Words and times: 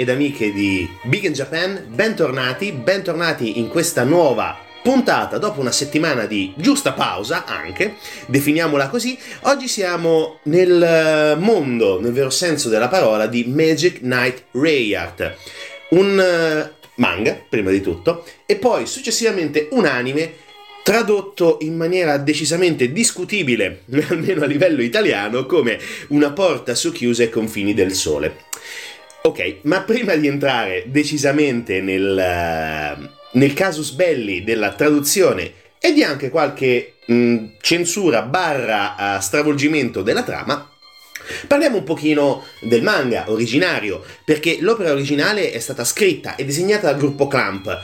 Ed 0.00 0.08
amiche 0.08 0.50
di 0.50 0.88
Big 1.02 1.24
in 1.24 1.34
Japan, 1.34 1.84
bentornati, 1.88 2.72
bentornati 2.72 3.58
in 3.58 3.68
questa 3.68 4.02
nuova 4.02 4.58
puntata 4.82 5.36
dopo 5.36 5.60
una 5.60 5.72
settimana 5.72 6.24
di 6.24 6.54
giusta 6.56 6.94
pausa 6.94 7.44
anche, 7.44 7.96
definiamola 8.24 8.88
così. 8.88 9.18
Oggi 9.40 9.68
siamo 9.68 10.38
nel 10.44 11.36
mondo, 11.38 12.00
nel 12.00 12.12
vero 12.12 12.30
senso 12.30 12.70
della 12.70 12.88
parola, 12.88 13.26
di 13.26 13.44
Magic 13.44 13.98
Knight 13.98 14.44
Rayart, 14.52 15.36
un 15.90 16.18
eh, 16.18 16.72
manga, 16.94 17.38
prima 17.46 17.70
di 17.70 17.82
tutto, 17.82 18.24
e 18.46 18.56
poi 18.56 18.86
successivamente 18.86 19.68
un 19.72 19.84
anime 19.84 20.32
tradotto 20.82 21.58
in 21.60 21.76
maniera 21.76 22.16
decisamente 22.16 22.90
discutibile, 22.90 23.82
almeno 24.08 24.44
a 24.44 24.46
livello 24.46 24.80
italiano, 24.80 25.44
come 25.44 25.78
una 26.08 26.32
porta 26.32 26.74
socchiusa 26.74 27.22
ai 27.22 27.28
confini 27.28 27.74
del 27.74 27.92
sole. 27.92 28.48
Ok, 29.22 29.58
ma 29.62 29.82
prima 29.82 30.14
di 30.14 30.26
entrare 30.26 30.84
decisamente 30.86 31.82
nel, 31.82 32.96
uh, 32.98 33.08
nel 33.32 33.52
casus 33.52 33.90
belli 33.90 34.44
della 34.44 34.72
traduzione 34.72 35.52
e 35.78 35.92
di 35.92 36.02
anche 36.02 36.30
qualche 36.30 36.94
mh, 37.04 37.36
censura 37.60 38.22
barra 38.22 39.16
uh, 39.16 39.20
stravolgimento 39.20 40.00
della 40.02 40.22
trama, 40.22 40.70
Parliamo 41.46 41.78
un 41.78 41.84
pochino 41.84 42.44
del 42.60 42.82
manga 42.82 43.30
originario, 43.30 44.02
perché 44.24 44.58
l'opera 44.60 44.90
originale 44.90 45.52
è 45.52 45.58
stata 45.58 45.84
scritta 45.84 46.34
e 46.34 46.44
disegnata 46.44 46.90
dal 46.90 46.98
gruppo 46.98 47.28
Clamp. 47.28 47.82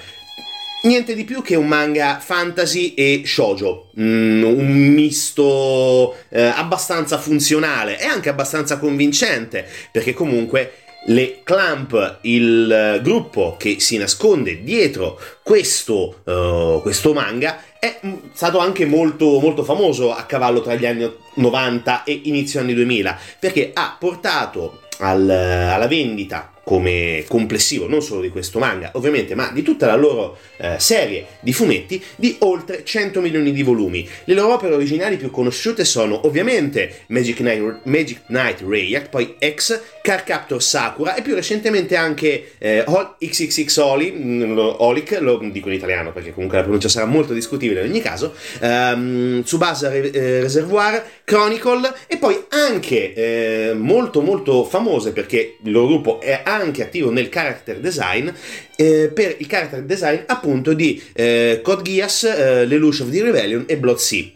Niente 0.82 1.14
di 1.14 1.24
più 1.24 1.42
che 1.42 1.54
un 1.54 1.66
manga 1.66 2.18
fantasy 2.18 2.94
e 2.94 3.22
shoujo, 3.24 3.90
mm, 4.00 4.42
un 4.42 4.88
misto 4.88 6.16
eh, 6.28 6.42
abbastanza 6.42 7.18
funzionale 7.18 8.00
e 8.00 8.06
anche 8.06 8.28
abbastanza 8.28 8.78
convincente, 8.78 9.66
perché 9.90 10.12
comunque 10.12 10.85
le 11.06 11.40
Clamp, 11.42 12.18
il 12.22 12.70
eh, 12.70 13.00
gruppo 13.02 13.56
che 13.58 13.80
si 13.80 13.96
nasconde 13.96 14.62
dietro 14.62 15.20
questo, 15.42 16.22
uh, 16.24 16.80
questo 16.82 17.12
manga, 17.12 17.60
è 17.78 18.00
mm, 18.04 18.14
stato 18.32 18.58
anche 18.58 18.86
molto, 18.86 19.38
molto 19.38 19.62
famoso 19.62 20.12
a 20.12 20.24
cavallo 20.24 20.62
tra 20.62 20.74
gli 20.74 20.86
anni 20.86 21.08
90 21.34 22.04
e 22.04 22.20
inizio 22.24 22.60
anni 22.60 22.74
2000, 22.74 23.18
perché 23.38 23.70
ha 23.72 23.96
portato 23.98 24.80
al, 24.98 25.28
alla 25.28 25.86
vendita 25.86 26.50
come 26.66 27.24
complessivo, 27.28 27.86
non 27.86 28.02
solo 28.02 28.22
di 28.22 28.28
questo 28.28 28.58
manga, 28.58 28.90
ovviamente, 28.94 29.36
ma 29.36 29.52
di 29.52 29.62
tutta 29.62 29.86
la 29.86 29.94
loro 29.94 30.36
eh, 30.56 30.74
serie 30.80 31.26
di 31.38 31.52
fumetti 31.52 32.02
di 32.16 32.34
oltre 32.40 32.82
100 32.82 33.20
milioni 33.20 33.52
di 33.52 33.62
volumi. 33.62 34.04
Le 34.24 34.34
loro 34.34 34.54
opere 34.54 34.74
originali 34.74 35.16
più 35.16 35.30
conosciute 35.30 35.84
sono 35.84 36.26
ovviamente 36.26 37.02
Magic 37.06 37.36
Knight, 37.36 37.82
Magic 37.84 38.22
Knight 38.26 38.64
Rayak, 38.66 39.10
poi 39.10 39.36
X, 39.38 39.80
Car 40.02 40.24
Captor 40.24 40.60
Sakura 40.60 41.14
e 41.14 41.22
più 41.22 41.36
recentemente 41.36 41.94
anche 41.94 42.54
eh, 42.58 42.84
XXX 42.84 43.76
Oli, 43.76 44.10
mm, 44.10 44.58
Olic, 44.58 45.18
lo 45.20 45.38
dico 45.38 45.68
in 45.68 45.74
italiano 45.74 46.10
perché 46.10 46.32
comunque 46.32 46.56
la 46.56 46.64
pronuncia 46.64 46.88
sarà 46.88 47.06
molto 47.06 47.32
discutibile 47.32 47.84
in 47.84 47.90
ogni 47.90 48.00
caso, 48.00 48.34
um, 48.60 49.40
Tsubasa 49.44 49.88
Re- 49.88 50.10
eh, 50.10 50.40
Reservoir, 50.40 51.04
Chronicle 51.22 51.92
e 52.08 52.16
poi 52.16 52.44
anche 52.48 53.14
eh, 53.14 53.74
molto 53.74 54.20
molto 54.20 54.64
famose 54.64 55.12
perché 55.12 55.58
il 55.62 55.70
loro 55.70 55.86
gruppo 55.86 56.20
è 56.20 56.40
anche 56.62 56.82
attivo 56.82 57.10
nel 57.10 57.28
character 57.28 57.78
design 57.78 58.28
eh, 58.76 59.10
per 59.12 59.36
il 59.38 59.46
character 59.46 59.82
design 59.82 60.20
appunto 60.26 60.72
di 60.72 61.02
eh, 61.12 61.60
Code 61.62 61.82
Geass, 61.82 62.24
eh, 62.24 62.66
Lelouch 62.66 63.00
of 63.00 63.10
the 63.10 63.22
Rebellion 63.22 63.64
e 63.66 63.76
Blood 63.76 63.98
Sea. 63.98 64.30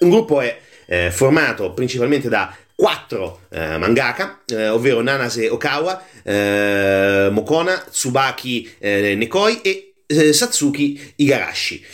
Un 0.00 0.10
gruppo 0.10 0.40
è 0.40 0.58
eh, 0.86 1.10
formato 1.10 1.72
principalmente 1.72 2.28
da 2.28 2.54
quattro 2.74 3.42
eh, 3.50 3.76
mangaka, 3.76 4.40
eh, 4.46 4.68
ovvero 4.68 5.02
Nanase 5.02 5.48
Okawa, 5.48 6.02
eh, 6.22 7.28
Mokona, 7.30 7.76
Tsubaki 7.90 8.70
eh, 8.78 9.14
Nekoi 9.14 9.60
e 9.60 9.92
eh, 10.06 10.32
Satsuki 10.32 11.12
Igarashi. 11.16 11.84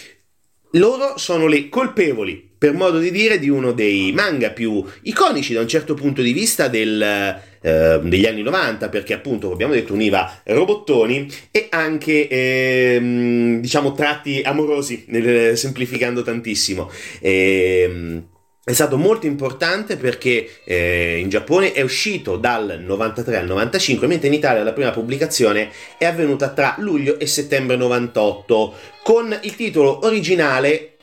Loro 0.73 1.19
sono 1.19 1.47
le 1.47 1.69
colpevoli 1.69 2.55
per 2.59 2.73
modo 2.73 2.99
di 2.99 3.11
dire, 3.11 3.39
di 3.39 3.49
uno 3.49 3.73
dei 3.73 4.13
manga 4.13 4.51
più 4.51 4.85
iconici 5.03 5.53
da 5.53 5.61
un 5.61 5.69
certo 5.69 5.95
punto 5.95 6.23
di 6.23 6.33
vista 6.33 6.69
del, 6.69 7.03
eh, 7.03 8.01
degli 8.03 8.27
anni 8.27 8.43
90, 8.43 8.89
perché 8.89 9.13
appunto, 9.13 9.49
come 9.49 9.55
abbiamo 9.55 9.75
detto, 9.75 9.93
univa 9.93 10.41
robottoni 10.45 11.29
e 11.51 11.67
anche, 11.71 12.29
eh, 12.29 13.59
diciamo, 13.61 13.93
tratti 13.93 14.41
amorosi, 14.43 15.05
nel, 15.09 15.57
semplificando 15.57 16.23
tantissimo. 16.23 16.91
E, 17.21 17.81
ehm, 17.89 18.23
è 18.67 18.73
stato 18.73 18.97
molto 18.97 19.27
importante 19.27 19.97
perché 19.97 20.63
eh, 20.65 21.19
in 21.19 21.29
Giappone 21.29 21.71
è 21.71 21.83
uscito 21.83 22.37
dal 22.37 22.81
93 22.85 23.37
al 23.37 23.47
95, 23.47 24.09
mentre 24.09 24.27
in 24.27 24.35
Italia 24.35 24.65
la 24.65 24.73
prima 24.73 24.91
pubblicazione 24.91 25.71
è 25.97 26.05
avvenuta 26.05 26.49
tra 26.49 26.75
luglio 26.79 27.17
e 27.21 27.27
settembre 27.29 27.77
98, 27.77 28.75
con 29.05 29.39
il 29.43 29.55
titolo 29.55 30.05
originale 30.05 30.96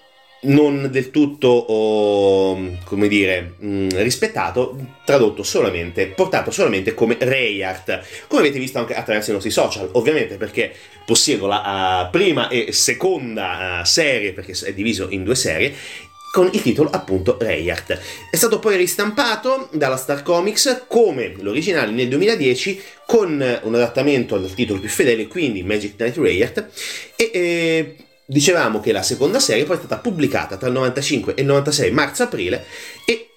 non 0.43 0.89
del 0.91 1.11
tutto, 1.11 1.47
oh, 1.47 2.77
come 2.83 3.07
dire, 3.07 3.55
mh, 3.57 3.67
mm, 3.67 3.89
rispettato, 3.95 4.77
tradotto 5.05 5.43
solamente, 5.43 6.07
portato 6.07 6.51
solamente 6.51 6.93
come 6.93 7.17
Rayart, 7.19 8.25
come 8.27 8.41
avete 8.41 8.59
visto 8.59 8.79
anche 8.79 8.95
attraverso 8.95 9.29
i 9.29 9.33
nostri 9.33 9.51
social, 9.51 9.89
ovviamente 9.93 10.35
perché 10.35 10.73
possiedo 11.05 11.47
la 11.47 12.05
uh, 12.05 12.11
prima 12.11 12.47
e 12.49 12.71
seconda 12.71 13.79
uh, 13.81 13.85
serie, 13.85 14.33
perché 14.33 14.53
è 14.65 14.73
diviso 14.73 15.07
in 15.09 15.23
due 15.23 15.35
serie, 15.35 15.73
con 16.33 16.49
il 16.51 16.63
titolo 16.63 16.89
appunto 16.89 17.37
Rayart. 17.39 17.99
È 18.31 18.35
stato 18.35 18.57
poi 18.57 18.75
ristampato 18.75 19.69
dalla 19.71 19.97
Star 19.97 20.23
Comics 20.23 20.85
come 20.87 21.35
l'originale 21.37 21.91
nel 21.91 22.07
2010 22.07 22.81
con 23.05 23.59
un 23.61 23.75
adattamento 23.75 24.33
al 24.33 24.51
titolo 24.51 24.79
più 24.79 24.89
fedele, 24.89 25.27
quindi 25.27 25.61
Magic 25.61 25.95
Knight 25.95 26.17
Rayart, 26.17 26.69
e 27.15 27.29
eh, 27.31 27.95
dicevamo 28.33 28.79
che 28.79 28.91
la 28.91 29.03
seconda 29.03 29.39
serie 29.39 29.63
poi 29.63 29.75
è 29.75 29.79
stata 29.79 29.97
pubblicata 29.97 30.57
tra 30.57 30.67
il 30.67 30.73
95 30.73 31.35
e 31.35 31.41
il 31.41 31.47
96 31.47 31.91
marzo-aprile 31.91 32.65
e 33.05 33.27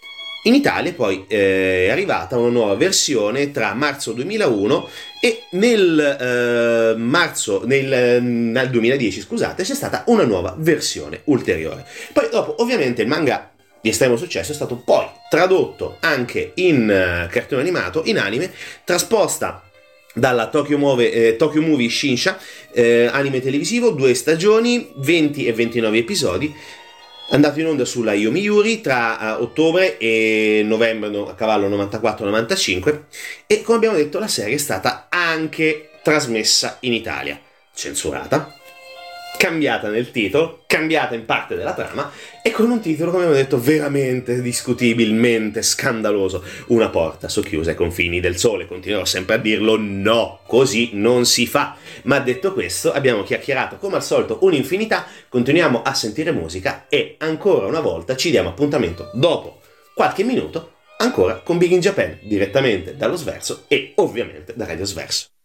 in 0.45 0.55
Italia 0.55 0.93
poi 0.93 1.25
eh, 1.29 1.87
è 1.87 1.91
arrivata 1.91 2.39
una 2.39 2.51
nuova 2.51 2.75
versione 2.77 3.51
tra 3.51 3.75
marzo 3.75 4.13
2001 4.13 4.89
e 5.21 5.43
nel 5.51 5.99
eh, 5.99 6.97
marzo 6.97 7.63
nel, 7.67 8.23
nel 8.23 8.71
2010 8.71 9.21
scusate 9.21 9.65
c'è 9.65 9.75
stata 9.75 10.05
una 10.07 10.25
nuova 10.25 10.55
versione 10.57 11.21
ulteriore. 11.25 11.85
Poi 12.13 12.29
dopo 12.31 12.63
ovviamente 12.63 13.03
il 13.03 13.09
manga 13.09 13.51
di 13.81 13.89
estremo 13.89 14.17
successo 14.17 14.53
è 14.53 14.55
stato 14.55 14.77
poi 14.77 15.07
tradotto 15.29 15.97
anche 16.01 16.53
in 16.57 16.85
uh, 16.85 17.31
cartone 17.31 17.61
animato, 17.61 18.03
in 18.07 18.19
anime, 18.19 18.51
trasposta 18.85 19.66
dalla 20.17 20.49
Tokyo, 20.49 20.79
Move, 20.79 21.13
eh, 21.13 21.37
Tokyo 21.37 21.61
Movie 21.61 21.91
Shinsha, 21.91 22.39
eh, 22.73 23.07
anime 23.13 23.41
televisivo, 23.41 23.91
due 23.91 24.15
stagioni, 24.15 24.91
20 24.97 25.47
e 25.47 25.53
29 25.53 25.99
episodi, 25.99 26.55
andato 27.31 27.61
in 27.61 27.67
onda 27.67 27.85
sulla 27.85 28.15
Yomi 28.15 28.41
Yuri 28.41 28.81
tra 28.81 29.37
uh, 29.37 29.43
ottobre 29.43 29.99
e 29.99 30.63
novembre 30.65 31.11
no, 31.11 31.29
a 31.29 31.35
cavallo 31.35 31.69
94-95 31.69 33.01
e 33.47 33.63
come 33.63 33.77
abbiamo 33.77 33.97
detto 33.97 34.19
la 34.19 34.29
serie 34.29 34.55
è 34.55 34.59
stata 34.59 35.07
anche 35.11 35.91
trasmessa 36.03 36.79
in 36.81 36.93
Italia, 36.93 37.39
censurata, 37.75 38.55
cambiata 39.37 39.89
nel 39.89 40.11
titolo, 40.11 40.65
cambiata 40.67 41.15
in 41.15 41.25
parte 41.25 41.55
della 41.57 41.75
trama 41.75 42.11
e 42.43 42.51
con 42.51 42.71
un 42.71 42.81
titolo, 42.81 43.11
come 43.11 43.25
abbiamo 43.25 43.41
detto, 43.41 43.61
veramente 43.61 44.41
discutibilmente 44.41 45.63
scandaloso. 45.63 46.43
Una 46.69 46.89
porta 46.89 47.29
socchiusa 47.29 47.71
ai 47.71 47.77
confini 47.77 48.21
del 48.21 48.37
sole. 48.37 48.67
Continuerò 48.67 49.05
sempre 49.05 49.37
a 49.37 49.39
dirlo, 49.39 49.77
no, 49.79 50.41
così 50.47 50.91
non 50.93 51.25
si 51.25 51.47
fa. 51.47 51.77
Ma 52.03 52.19
detto 52.19 52.53
questo, 52.53 52.93
abbiamo 52.93 53.23
chiacchierato 53.23 53.77
come 53.77 53.97
al 53.97 54.05
solito 54.05 54.39
un'infinità, 54.43 55.07
continuiamo 55.29 55.83
a 55.83 55.95
sentire 55.95 56.33
musica 56.33 56.87
e 56.89 57.17
ancora 57.19 57.67
una 57.67 57.81
volta 57.81 58.17
ci 58.17 58.31
diamo 58.31 58.51
appuntamento 58.51 59.11
dopo 59.15 59.61
qualche 59.95 60.25
minuto 60.25 60.73
ancora 60.99 61.37
con 61.37 61.59
Big 61.59 61.73
in 61.73 61.81
Japan 61.81 62.19
direttamente 62.23 62.97
dallo 62.97 63.17
Sverso 63.17 63.65
e 63.69 63.93
ovviamente 63.97 64.55
da 64.55 64.67
Radio 64.67 64.85
Sverso. 64.85 65.36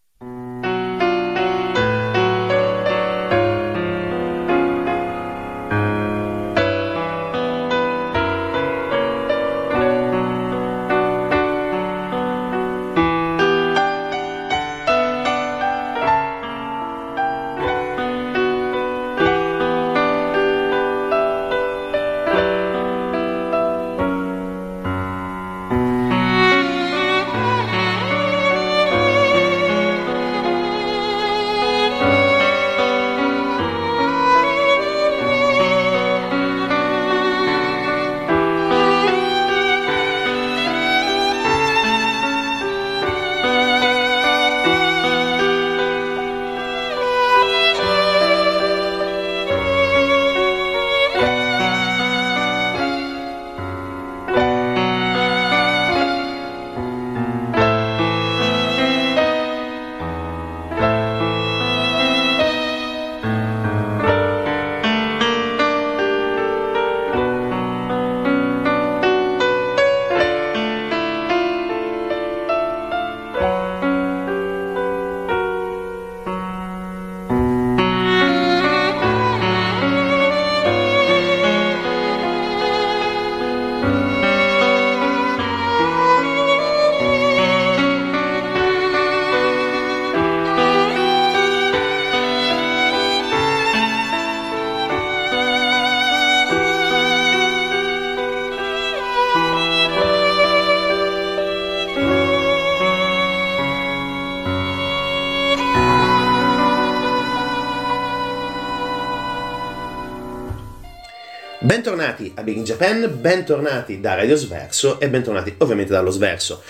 Bentornati 112.02 112.32
a 112.34 112.42
Big 112.42 112.56
in 112.56 112.64
Japan, 112.64 113.18
bentornati 113.20 114.00
da 114.00 114.16
Radio 114.16 114.34
Sverso 114.34 114.98
e 114.98 115.08
bentornati 115.08 115.54
ovviamente 115.58 115.92
dallo 115.92 116.10
Sverso. 116.10 116.60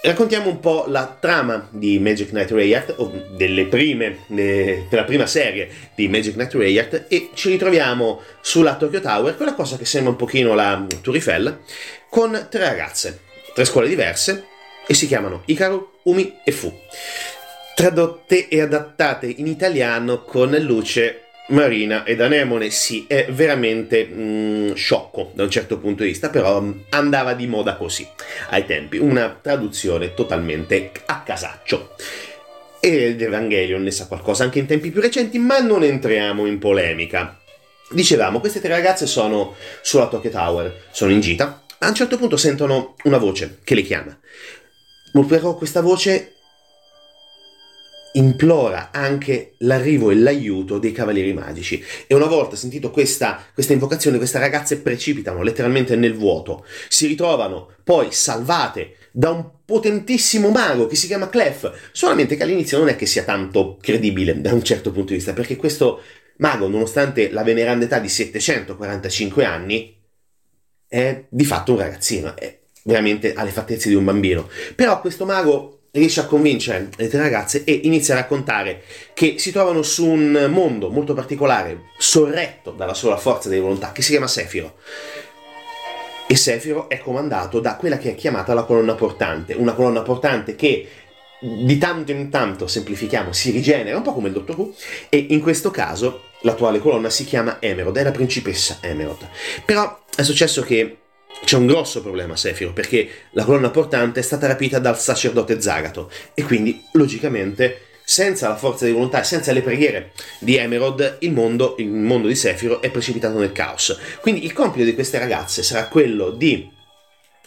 Raccontiamo 0.00 0.48
un 0.48 0.60
po' 0.60 0.84
la 0.86 1.16
trama 1.18 1.66
di 1.72 1.98
Magic 1.98 2.28
Knight 2.28 2.52
Rayart, 2.52 2.94
o 2.98 3.10
delle 3.32 3.66
prime, 3.66 4.18
della 4.28 5.02
prima 5.02 5.26
serie 5.26 5.68
di 5.96 6.06
Magic 6.06 6.34
Knight 6.34 6.54
Rayart 6.54 7.06
e 7.08 7.30
ci 7.34 7.50
ritroviamo 7.50 8.20
sulla 8.40 8.76
Tokyo 8.76 9.00
Tower, 9.00 9.34
quella 9.34 9.54
cosa 9.54 9.76
che 9.76 9.84
sembra 9.84 10.12
un 10.12 10.16
pochino 10.16 10.54
la 10.54 10.86
Tour 11.02 11.16
Eiffel, 11.16 11.62
con 12.08 12.46
tre 12.48 12.60
ragazze, 12.60 13.22
tre 13.54 13.64
scuole 13.64 13.88
diverse 13.88 14.44
e 14.86 14.94
si 14.94 15.08
chiamano 15.08 15.42
Ikaru, 15.46 15.94
Umi 16.04 16.32
e 16.44 16.52
Fu. 16.52 16.72
Tradotte 17.74 18.46
e 18.46 18.60
adattate 18.60 19.26
in 19.26 19.48
italiano 19.48 20.22
con 20.22 20.56
luce 20.60 21.22
Marina 21.48 22.04
ed 22.04 22.20
Anemone 22.20 22.70
sì, 22.70 23.04
è 23.06 23.26
veramente 23.30 24.08
mm, 24.10 24.72
sciocco 24.72 25.30
da 25.34 25.44
un 25.44 25.50
certo 25.50 25.78
punto 25.78 26.02
di 26.02 26.08
vista, 26.08 26.28
però 26.28 26.60
mm, 26.60 26.72
andava 26.90 27.34
di 27.34 27.46
moda 27.46 27.76
così 27.76 28.06
ai 28.50 28.66
tempi, 28.66 28.98
una 28.98 29.38
traduzione 29.40 30.14
totalmente 30.14 30.90
a 31.06 31.22
casaccio. 31.22 31.94
E 32.80 33.14
l'Evangelion 33.14 33.82
ne 33.82 33.90
sa 33.90 34.06
qualcosa 34.06 34.44
anche 34.44 34.58
in 34.58 34.66
tempi 34.66 34.90
più 34.90 35.00
recenti, 35.00 35.38
ma 35.38 35.58
non 35.60 35.82
entriamo 35.82 36.46
in 36.46 36.58
polemica. 36.58 37.38
Dicevamo, 37.90 38.40
queste 38.40 38.60
tre 38.60 38.70
ragazze 38.70 39.06
sono 39.06 39.54
sulla 39.82 40.08
Tokyo 40.08 40.30
Tower, 40.30 40.86
sono 40.90 41.12
in 41.12 41.20
gita, 41.20 41.62
a 41.78 41.88
un 41.88 41.94
certo 41.94 42.16
punto 42.16 42.36
sentono 42.36 42.96
una 43.04 43.18
voce 43.18 43.60
che 43.62 43.74
le 43.74 43.82
chiama. 43.82 44.18
Però 45.26 45.54
questa 45.56 45.80
voce 45.80 46.35
implora 48.16 48.90
anche 48.92 49.54
l'arrivo 49.58 50.10
e 50.10 50.16
l'aiuto 50.16 50.78
dei 50.78 50.92
cavalieri 50.92 51.32
magici. 51.32 51.82
E 52.06 52.14
una 52.14 52.26
volta 52.26 52.56
sentito 52.56 52.90
questa, 52.90 53.42
questa 53.54 53.72
invocazione, 53.72 54.18
queste 54.18 54.38
ragazze 54.38 54.80
precipitano 54.80 55.42
letteralmente 55.42 55.96
nel 55.96 56.14
vuoto, 56.14 56.64
si 56.88 57.06
ritrovano 57.06 57.70
poi 57.84 58.08
salvate 58.10 58.96
da 59.12 59.30
un 59.30 59.50
potentissimo 59.64 60.50
mago 60.50 60.86
che 60.86 60.96
si 60.96 61.06
chiama 61.06 61.28
Clef, 61.28 61.90
solamente 61.92 62.36
che 62.36 62.42
all'inizio 62.42 62.78
non 62.78 62.88
è 62.88 62.96
che 62.96 63.06
sia 63.06 63.24
tanto 63.24 63.78
credibile 63.80 64.40
da 64.40 64.52
un 64.52 64.62
certo 64.62 64.90
punto 64.90 65.08
di 65.08 65.16
vista, 65.16 65.32
perché 65.32 65.56
questo 65.56 66.02
mago, 66.38 66.68
nonostante 66.68 67.30
la 67.30 67.42
veneranda 67.42 67.84
età 67.84 67.98
di 67.98 68.08
745 68.08 69.44
anni, 69.44 69.94
è 70.88 71.24
di 71.28 71.44
fatto 71.44 71.72
un 71.72 71.78
ragazzino, 71.78 72.36
è 72.36 72.60
veramente 72.84 73.34
alle 73.34 73.50
fattezze 73.50 73.88
di 73.88 73.94
un 73.94 74.04
bambino. 74.04 74.48
Però 74.74 75.00
questo 75.00 75.24
mago 75.24 75.75
riesce 75.96 76.20
a 76.20 76.26
convincere 76.26 76.88
le 76.96 77.08
tre 77.08 77.18
ragazze 77.18 77.64
e 77.64 77.80
inizia 77.84 78.14
a 78.14 78.18
raccontare 78.18 78.82
che 79.14 79.36
si 79.38 79.50
trovano 79.50 79.82
su 79.82 80.06
un 80.06 80.48
mondo 80.50 80.90
molto 80.90 81.14
particolare, 81.14 81.86
sorretto 81.98 82.70
dalla 82.70 82.94
sola 82.94 83.16
forza 83.16 83.48
di 83.48 83.58
volontà, 83.58 83.92
che 83.92 84.02
si 84.02 84.10
chiama 84.10 84.28
Sefiro. 84.28 84.76
E 86.28 86.36
Sefiro 86.36 86.88
è 86.88 86.98
comandato 86.98 87.60
da 87.60 87.76
quella 87.76 87.98
che 87.98 88.10
è 88.10 88.14
chiamata 88.14 88.52
la 88.52 88.64
colonna 88.64 88.94
portante, 88.94 89.54
una 89.54 89.74
colonna 89.74 90.02
portante 90.02 90.54
che 90.54 90.88
di 91.38 91.78
tanto 91.78 92.12
in 92.12 92.30
tanto, 92.30 92.66
semplifichiamo, 92.66 93.32
si 93.32 93.50
rigenera, 93.50 93.96
un 93.96 94.02
po' 94.02 94.12
come 94.12 94.28
il 94.28 94.34
Dottor 94.34 94.58
Who, 94.58 94.74
e 95.08 95.26
in 95.30 95.40
questo 95.40 95.70
caso 95.70 96.22
l'attuale 96.42 96.78
colonna 96.78 97.10
si 97.10 97.24
chiama 97.24 97.58
Emerald, 97.60 97.96
è 97.96 98.02
la 98.02 98.10
principessa 98.10 98.78
Emerald. 98.80 99.28
Però 99.64 100.00
è 100.14 100.22
successo 100.22 100.62
che 100.62 100.96
c'è 101.44 101.56
un 101.56 101.66
grosso 101.66 102.02
problema 102.02 102.36
Sefiro 102.36 102.72
perché 102.72 103.08
la 103.30 103.44
colonna 103.44 103.70
portante 103.70 104.20
è 104.20 104.22
stata 104.22 104.46
rapita 104.46 104.78
dal 104.78 104.98
sacerdote 104.98 105.60
Zagato 105.60 106.10
e 106.34 106.42
quindi 106.42 106.84
logicamente 106.92 107.82
senza 108.04 108.48
la 108.48 108.56
forza 108.56 108.84
di 108.84 108.92
volontà 108.92 109.20
e 109.20 109.24
senza 109.24 109.52
le 109.52 109.62
preghiere 109.62 110.12
di 110.38 110.56
Emerald 110.56 111.16
il 111.20 111.32
mondo, 111.32 111.74
il 111.78 111.88
mondo 111.88 112.28
di 112.28 112.36
Sefiro 112.36 112.80
è 112.80 112.90
precipitato 112.90 113.38
nel 113.38 113.50
caos. 113.50 113.98
Quindi 114.20 114.44
il 114.44 114.52
compito 114.52 114.84
di 114.84 114.94
queste 114.94 115.18
ragazze 115.18 115.64
sarà 115.64 115.88
quello 115.88 116.30
di 116.30 116.70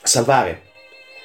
salvare 0.03 0.68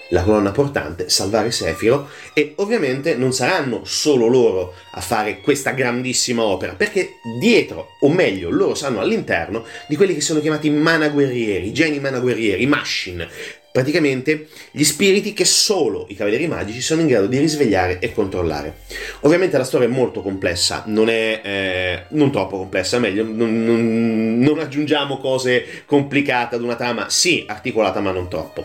la 0.08 0.22
colonna 0.22 0.50
portante, 0.50 1.08
salvare 1.08 1.50
Sefiro 1.50 2.08
e 2.32 2.52
ovviamente 2.56 3.14
non 3.14 3.32
saranno 3.32 3.84
solo 3.84 4.26
loro 4.26 4.74
a 4.92 5.00
fare 5.00 5.40
questa 5.40 5.72
grandissima 5.72 6.42
opera, 6.42 6.74
perché 6.74 7.14
dietro, 7.38 7.88
o 8.00 8.08
meglio, 8.08 8.50
loro 8.50 8.74
saranno 8.74 9.00
all'interno 9.00 9.64
di 9.88 9.96
quelli 9.96 10.14
che 10.14 10.20
sono 10.20 10.40
chiamati 10.40 10.70
mana 10.70 11.08
guerrieri, 11.08 11.72
geni 11.72 12.00
mana 12.00 12.20
guerrieri, 12.20 12.66
machine, 12.66 13.28
praticamente 13.74 14.46
gli 14.70 14.84
spiriti 14.84 15.32
che 15.32 15.44
solo 15.44 16.06
i 16.08 16.14
cavalieri 16.14 16.46
magici 16.46 16.80
sono 16.80 17.00
in 17.00 17.08
grado 17.08 17.26
di 17.26 17.38
risvegliare 17.38 17.98
e 17.98 18.12
controllare. 18.12 18.82
Ovviamente 19.22 19.58
la 19.58 19.64
storia 19.64 19.88
è 19.88 19.90
molto 19.90 20.22
complessa, 20.22 20.84
non 20.86 21.08
è 21.08 21.40
eh, 21.42 22.04
non 22.10 22.30
troppo 22.30 22.56
complessa, 22.56 23.00
meglio, 23.00 23.24
non, 23.24 23.64
non, 23.64 24.38
non, 24.38 24.60
aggiungiamo 24.60 25.18
cose 25.18 25.66
complicate 25.86 26.54
ad 26.54 26.62
una 26.62 26.76
trama, 26.76 27.10
sì, 27.10 27.42
articolata 27.48 27.98
ma 27.98 28.12
non 28.12 28.28
troppo. 28.28 28.64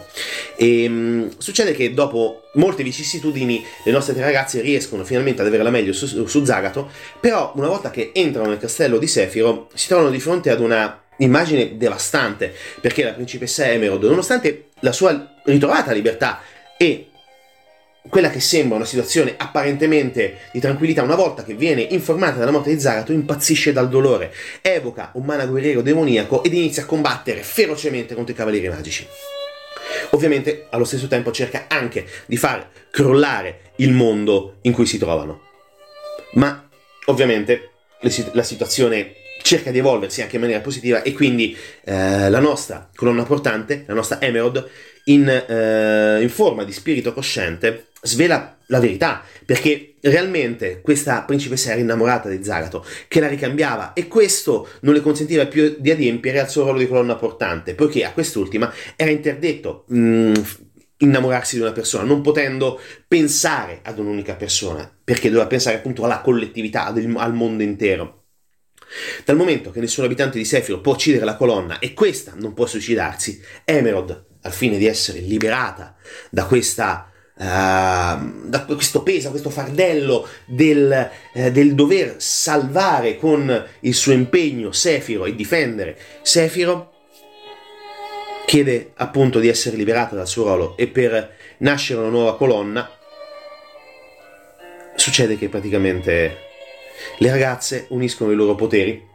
E, 0.55 0.83
ehm, 0.83 1.31
succede 1.39 1.71
che 1.71 1.91
dopo 1.91 2.43
molte 2.53 2.83
vicissitudini 2.83 3.65
le 3.85 3.91
nostre 3.91 4.13
tre 4.13 4.21
ragazze 4.21 4.61
riescono 4.61 5.03
finalmente 5.03 5.41
ad 5.41 5.47
avere 5.47 5.63
la 5.63 5.71
meglio 5.71 5.91
su, 5.91 6.27
su 6.27 6.45
Zagato, 6.45 6.87
però 7.19 7.51
una 7.55 7.67
volta 7.67 7.89
che 7.89 8.11
entrano 8.13 8.49
nel 8.49 8.59
castello 8.59 8.99
di 8.99 9.07
Sefiro 9.07 9.69
si 9.73 9.87
trovano 9.87 10.11
di 10.11 10.19
fronte 10.19 10.51
ad 10.51 10.59
una 10.59 11.01
immagine 11.19 11.77
devastante, 11.77 12.53
perché 12.79 13.03
la 13.03 13.13
principessa 13.13 13.69
Emerald, 13.69 14.03
nonostante 14.03 14.68
la 14.81 14.91
sua 14.91 15.35
ritrovata 15.43 15.91
libertà 15.91 16.41
e 16.77 17.09
quella 18.07 18.29
che 18.29 18.39
sembra 18.39 18.77
una 18.77 18.85
situazione 18.85 19.35
apparentemente 19.37 20.39
di 20.51 20.59
tranquillità, 20.59 21.03
una 21.03 21.15
volta 21.15 21.43
che 21.43 21.53
viene 21.53 21.81
informata 21.81 22.39
della 22.39 22.51
morte 22.51 22.73
di 22.73 22.79
Zagato, 22.79 23.11
impazzisce 23.11 23.73
dal 23.73 23.89
dolore, 23.89 24.33
evoca 24.61 25.11
un 25.13 25.25
mana 25.25 25.45
guerriero 25.45 25.81
demoniaco 25.81 26.43
ed 26.43 26.53
inizia 26.53 26.83
a 26.83 26.85
combattere 26.85 27.43
ferocemente 27.43 28.15
contro 28.15 28.33
i 28.33 28.37
cavalieri 28.37 28.69
magici. 28.69 29.05
Ovviamente 30.11 30.67
allo 30.69 30.85
stesso 30.85 31.07
tempo 31.07 31.31
cerca 31.31 31.65
anche 31.67 32.07
di 32.25 32.37
far 32.37 32.69
crollare 32.89 33.71
il 33.77 33.91
mondo 33.91 34.57
in 34.61 34.71
cui 34.71 34.85
si 34.85 34.97
trovano. 34.97 35.41
Ma 36.33 36.67
ovviamente 37.05 37.71
la 38.31 38.43
situazione 38.43 39.13
cerca 39.41 39.71
di 39.71 39.79
evolversi 39.79 40.21
anche 40.21 40.35
in 40.35 40.41
maniera 40.41 40.61
positiva 40.61 41.01
e 41.01 41.13
quindi 41.13 41.55
eh, 41.85 42.29
la 42.29 42.39
nostra 42.39 42.89
colonna 42.93 43.23
portante, 43.23 43.83
la 43.87 43.93
nostra 43.93 44.21
Emerald, 44.21 44.67
in, 45.05 45.27
eh, 45.27 46.21
in, 46.21 46.29
forma 46.29 46.63
di 46.63 46.71
spirito 46.71 47.13
cosciente, 47.13 47.87
svela 48.01 48.57
la 48.67 48.79
verità, 48.79 49.23
perché 49.45 49.95
realmente 50.01 50.81
questa 50.81 51.23
principessa 51.23 51.71
era 51.71 51.79
innamorata 51.79 52.29
di 52.29 52.43
Zagato, 52.43 52.85
che 53.07 53.19
la 53.19 53.27
ricambiava 53.27 53.93
e 53.93 54.07
questo 54.07 54.67
non 54.81 54.93
le 54.93 55.01
consentiva 55.01 55.47
più 55.47 55.75
di 55.79 55.89
adempiere 55.89 56.39
al 56.39 56.49
suo 56.49 56.63
ruolo 56.63 56.77
di 56.77 56.87
colonna 56.87 57.15
portante, 57.15 57.73
poiché 57.73 58.05
a 58.05 58.11
quest'ultima 58.11 58.71
era 58.95 59.09
interdetto 59.09 59.85
mh, 59.87 59.99
mm, 59.99 60.33
innamorarsi 60.97 61.55
di 61.55 61.61
una 61.61 61.71
persona, 61.71 62.03
non 62.03 62.21
potendo 62.21 62.79
pensare 63.07 63.79
ad 63.83 63.97
un'unica 63.99 64.35
persona, 64.35 64.89
perché 65.03 65.29
doveva 65.29 65.47
pensare 65.47 65.77
appunto 65.77 66.03
alla 66.03 66.21
collettività, 66.21 66.85
al 66.85 67.33
mondo 67.33 67.63
intero. 67.63 68.18
Dal 69.23 69.35
momento 69.35 69.71
che 69.71 69.79
nessun 69.79 70.03
abitante 70.03 70.37
di 70.37 70.45
Sephiroth 70.45 70.81
può 70.81 70.93
uccidere 70.93 71.25
la 71.25 71.35
colonna 71.35 71.79
e 71.79 71.93
questa 71.93 72.33
non 72.35 72.53
può 72.53 72.65
suicidarsi, 72.65 73.41
Emerald, 73.63 74.25
al 74.41 74.51
fine 74.51 74.77
di 74.77 74.85
essere 74.85 75.19
liberata 75.19 75.95
da 76.29 76.45
questa 76.45 77.05
Uh, 77.39 78.49
da 78.49 78.65
questo 78.67 79.01
peso, 79.01 79.29
questo 79.29 79.49
fardello 79.49 80.27
del, 80.45 81.09
uh, 81.35 81.49
del, 81.49 81.73
dover 81.73 82.15
salvare 82.17 83.15
con 83.15 83.65
il 83.79 83.93
suo 83.93 84.11
impegno 84.11 84.73
Sefiro 84.73 85.23
e 85.23 85.33
difendere 85.33 85.97
Sefiro, 86.21 86.91
chiede 88.45 88.91
appunto 88.95 89.39
di 89.39 89.47
essere 89.47 89.77
liberata 89.77 90.17
dal 90.17 90.27
suo 90.27 90.43
ruolo. 90.43 90.75
E 90.75 90.87
per 90.87 91.37
nascere 91.59 92.01
una 92.01 92.09
nuova 92.09 92.35
colonna 92.35 92.91
succede 94.95 95.37
che 95.37 95.47
praticamente 95.47 96.48
le 97.17 97.29
ragazze 97.29 97.85
uniscono 97.89 98.31
i 98.31 98.35
loro 98.35 98.55
poteri 98.55 99.07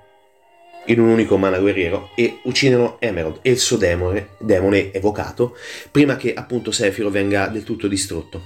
in 0.87 1.01
un 1.01 1.09
unico 1.09 1.37
mana 1.37 1.59
guerriero 1.59 2.11
e 2.15 2.41
uccidono 2.43 2.97
Emerald 2.99 3.39
e 3.43 3.51
il 3.51 3.59
suo 3.59 3.77
demone, 3.77 4.31
demone 4.39 4.93
evocato, 4.93 5.57
prima 5.91 6.17
che 6.17 6.35
appunto 6.35 6.71
Sephiroth 6.71 7.13
venga 7.13 7.47
del 7.47 7.65
tutto 7.65 7.89
distrutto. 7.89 8.43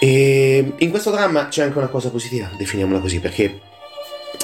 E 0.00 0.72
in 0.76 0.90
questo 0.90 1.10
dramma 1.10 1.48
c'è 1.48 1.62
anche 1.62 1.78
una 1.78 1.88
cosa 1.88 2.10
positiva, 2.10 2.50
definiamola 2.56 3.00
così, 3.00 3.20
perché 3.20 3.60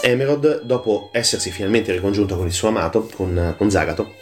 Emerald, 0.01 0.63
dopo 0.63 1.11
essersi 1.13 1.51
finalmente 1.51 1.93
ricongiunta 1.93 2.37
con 2.37 2.47
il 2.47 2.53
suo 2.53 2.69
amato, 2.69 3.09
con, 3.15 3.55
con 3.57 3.71
Zagato, 3.71 4.15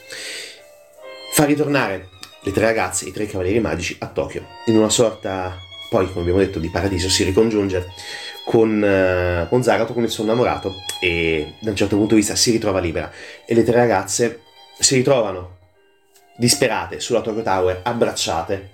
fa 1.32 1.44
ritornare 1.44 2.08
le 2.42 2.52
tre 2.52 2.64
ragazze, 2.64 3.06
i 3.06 3.12
tre 3.12 3.26
cavalieri 3.26 3.60
magici, 3.60 3.96
a 4.00 4.08
Tokyo, 4.08 4.44
in 4.66 4.76
una 4.76 4.88
sorta, 4.88 5.56
poi 5.88 6.06
come 6.08 6.20
abbiamo 6.22 6.40
detto, 6.40 6.58
di 6.58 6.68
paradiso, 6.68 7.08
si 7.08 7.22
ricongiunge 7.24 7.86
con, 8.50 8.82
eh, 8.82 9.46
con 9.48 9.62
Zagato, 9.62 9.92
con 9.92 10.02
il 10.02 10.10
suo 10.10 10.24
innamorato, 10.24 10.74
e 11.00 11.54
da 11.60 11.70
un 11.70 11.76
certo 11.76 11.94
punto 11.94 12.14
di 12.14 12.20
vista 12.20 12.34
si 12.34 12.50
ritrova 12.50 12.80
libera. 12.80 13.08
E 13.46 13.54
le 13.54 13.62
tre 13.62 13.76
ragazze 13.76 14.40
si 14.76 14.96
ritrovano 14.96 15.58
disperate 16.36 16.98
sulla 16.98 17.20
Tokyo 17.20 17.42
Tower, 17.42 17.78
abbracciate, 17.84 18.70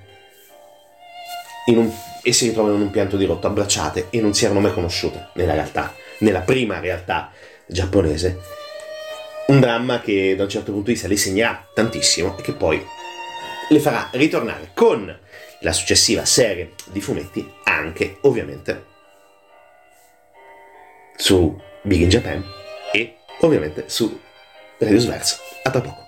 un, 1.67 1.91
e 2.23 2.33
si 2.33 2.47
ritrovano 2.47 2.77
in 2.77 2.81
un 2.81 2.91
pianto 2.91 3.19
di 3.19 3.27
dirotto, 3.27 3.49
abbracciate, 3.49 4.07
e 4.09 4.19
non 4.23 4.33
si 4.33 4.47
erano 4.47 4.61
mai 4.61 4.73
conosciute 4.73 5.29
nella 5.35 5.53
realtà, 5.53 5.93
nella 6.21 6.41
prima 6.41 6.81
realtà 6.81 7.31
giapponese. 7.67 8.41
Un 9.49 9.61
dramma 9.61 10.01
che 10.01 10.35
da 10.37 10.45
un 10.45 10.49
certo 10.49 10.73
punto 10.73 10.87
di 10.87 10.93
vista 10.93 11.07
le 11.07 11.19
segnerà 11.19 11.69
tantissimo 11.75 12.39
e 12.39 12.41
che 12.41 12.55
poi 12.55 12.83
le 13.69 13.81
farà 13.81 14.09
ritornare 14.13 14.71
con 14.73 15.15
la 15.61 15.73
successiva 15.75 16.25
serie 16.25 16.73
di 16.87 17.03
fumetti 17.03 17.47
anche 17.65 18.17
ovviamente 18.23 18.95
su 21.17 21.57
Big 21.83 22.03
in 22.03 22.09
Japan 22.09 22.45
e 22.93 23.17
ovviamente 23.41 23.85
su 23.89 24.21
Radio 24.79 24.99
Sverso. 24.99 25.37
A 25.65 25.71
tra 25.71 25.81
poco. 25.81 26.06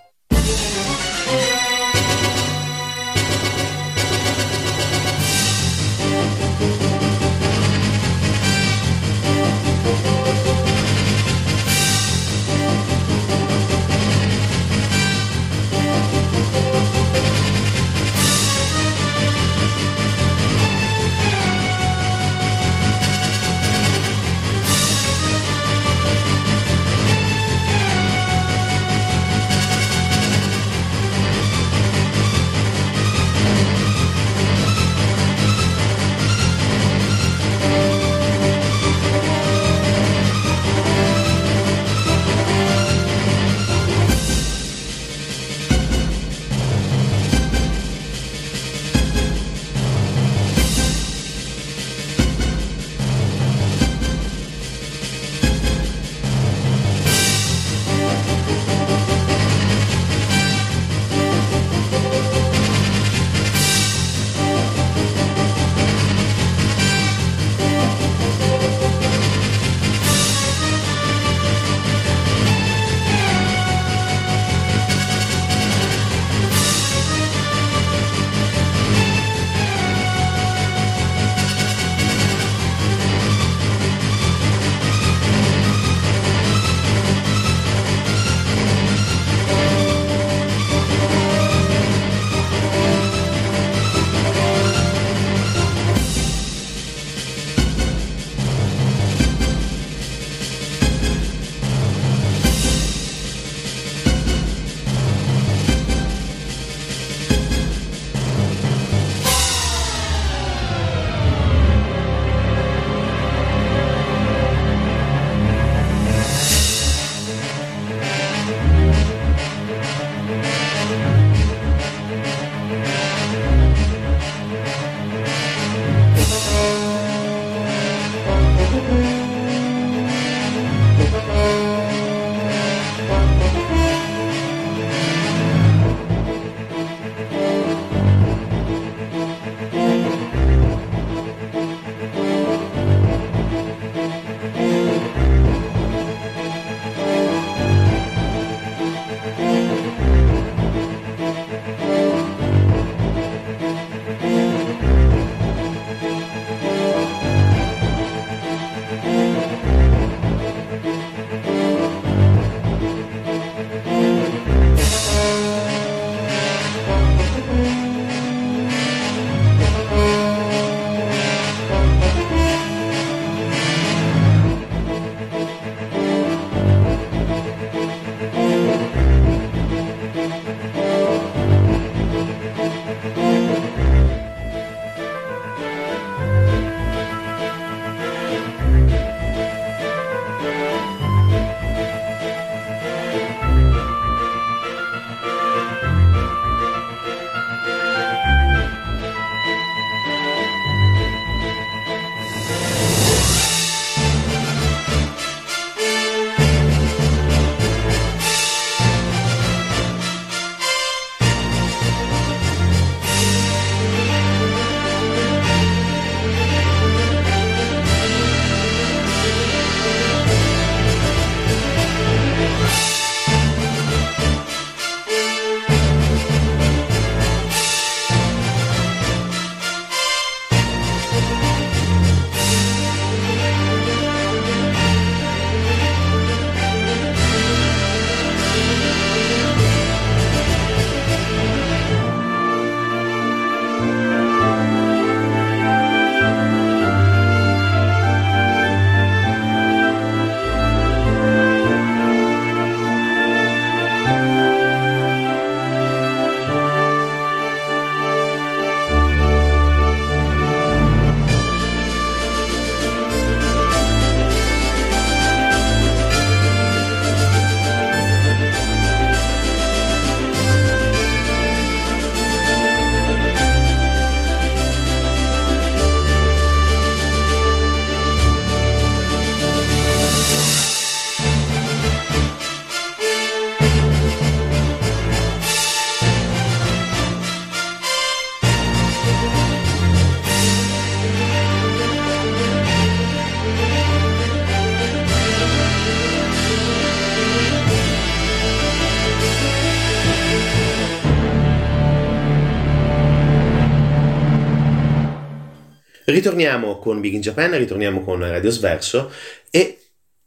Ritorniamo 306.10 306.78
con 306.78 307.00
Big 307.00 307.14
in 307.14 307.20
Japan, 307.20 307.56
ritorniamo 307.56 308.02
con 308.02 308.20
Radio 308.20 308.50
Sverso 308.50 309.10
e 309.50 309.78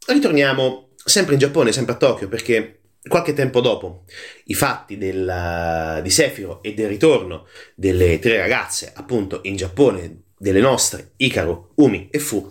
ritorniamo 0.06 0.90
sempre 1.04 1.34
in 1.34 1.40
Giappone, 1.40 1.72
sempre 1.72 1.94
a 1.94 1.96
Tokyo, 1.96 2.28
perché 2.28 2.80
qualche 3.08 3.32
tempo 3.32 3.60
dopo 3.60 4.04
i 4.44 4.54
fatti 4.54 4.96
del, 4.96 6.00
di 6.02 6.10
Sefiro 6.10 6.62
e 6.62 6.74
del 6.74 6.88
ritorno 6.88 7.46
delle 7.74 8.18
tre 8.20 8.38
ragazze 8.38 8.92
appunto 8.94 9.40
in 9.42 9.56
Giappone, 9.56 10.22
delle 10.38 10.60
nostre, 10.60 11.12
Ikaru, 11.16 11.72
Umi 11.76 12.08
e 12.10 12.18
Fu, 12.18 12.50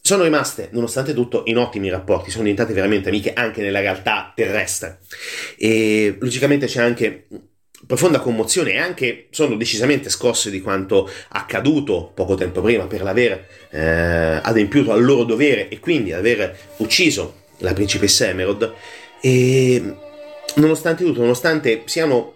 sono 0.00 0.24
rimaste, 0.24 0.68
nonostante 0.72 1.14
tutto, 1.14 1.44
in 1.46 1.56
ottimi 1.56 1.88
rapporti, 1.88 2.30
sono 2.30 2.42
diventate 2.42 2.74
veramente 2.74 3.08
amiche 3.08 3.32
anche 3.32 3.62
nella 3.62 3.80
realtà 3.80 4.32
terrestre. 4.34 4.98
E 5.56 6.16
logicamente 6.20 6.66
c'è 6.66 6.82
anche 6.82 7.26
profonda 7.86 8.20
commozione 8.20 8.72
e 8.72 8.78
anche 8.78 9.26
sono 9.30 9.56
decisamente 9.56 10.08
scosse 10.08 10.50
di 10.50 10.60
quanto 10.60 11.10
accaduto 11.28 12.10
poco 12.14 12.34
tempo 12.34 12.60
prima 12.60 12.86
per 12.86 13.02
l'aver 13.02 13.46
eh, 13.70 14.40
adempiuto 14.42 14.92
al 14.92 15.04
loro 15.04 15.24
dovere 15.24 15.68
e 15.68 15.80
quindi 15.80 16.12
aver 16.12 16.56
ucciso 16.78 17.42
la 17.58 17.72
principessa 17.72 18.26
Emerald. 18.26 18.72
E 19.20 19.94
nonostante 20.56 21.04
tutto, 21.04 21.20
nonostante 21.20 21.82
siano 21.86 22.34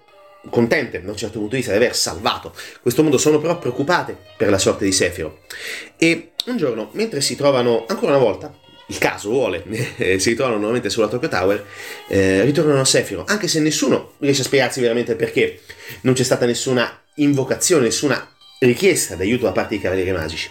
contente 0.50 1.02
da 1.02 1.10
un 1.10 1.16
certo 1.16 1.38
punto 1.38 1.52
di 1.52 1.58
vista 1.58 1.72
di 1.72 1.78
aver 1.78 1.94
salvato 1.94 2.54
questo 2.80 3.02
mondo, 3.02 3.18
sono 3.18 3.38
però 3.38 3.58
preoccupate 3.58 4.16
per 4.36 4.48
la 4.50 4.58
sorte 4.58 4.84
di 4.84 4.92
Sefiro 4.92 5.40
e 5.96 6.32
un 6.46 6.56
giorno 6.56 6.90
mentre 6.92 7.20
si 7.20 7.36
trovano 7.36 7.84
ancora 7.86 8.16
una 8.16 8.24
volta 8.24 8.54
il 8.88 8.98
caso 8.98 9.30
vuole, 9.30 9.64
eh, 9.96 10.18
si 10.18 10.30
ritrovano 10.30 10.56
nuovamente 10.56 10.90
sulla 10.90 11.08
Tokyo 11.08 11.28
Tower, 11.28 11.64
eh, 12.08 12.42
ritornano 12.42 12.80
a 12.80 12.84
Sefiro, 12.84 13.24
anche 13.26 13.48
se 13.48 13.60
nessuno 13.60 14.14
riesce 14.18 14.42
a 14.42 14.44
spiegarsi 14.44 14.80
veramente 14.80 15.14
perché 15.14 15.60
non 16.02 16.14
c'è 16.14 16.22
stata 16.22 16.46
nessuna 16.46 17.02
invocazione, 17.16 17.84
nessuna 17.84 18.34
richiesta 18.60 19.14
d'aiuto 19.14 19.44
da 19.44 19.52
parte 19.52 19.70
dei 19.70 19.80
Cavalieri 19.80 20.12
Magici. 20.12 20.50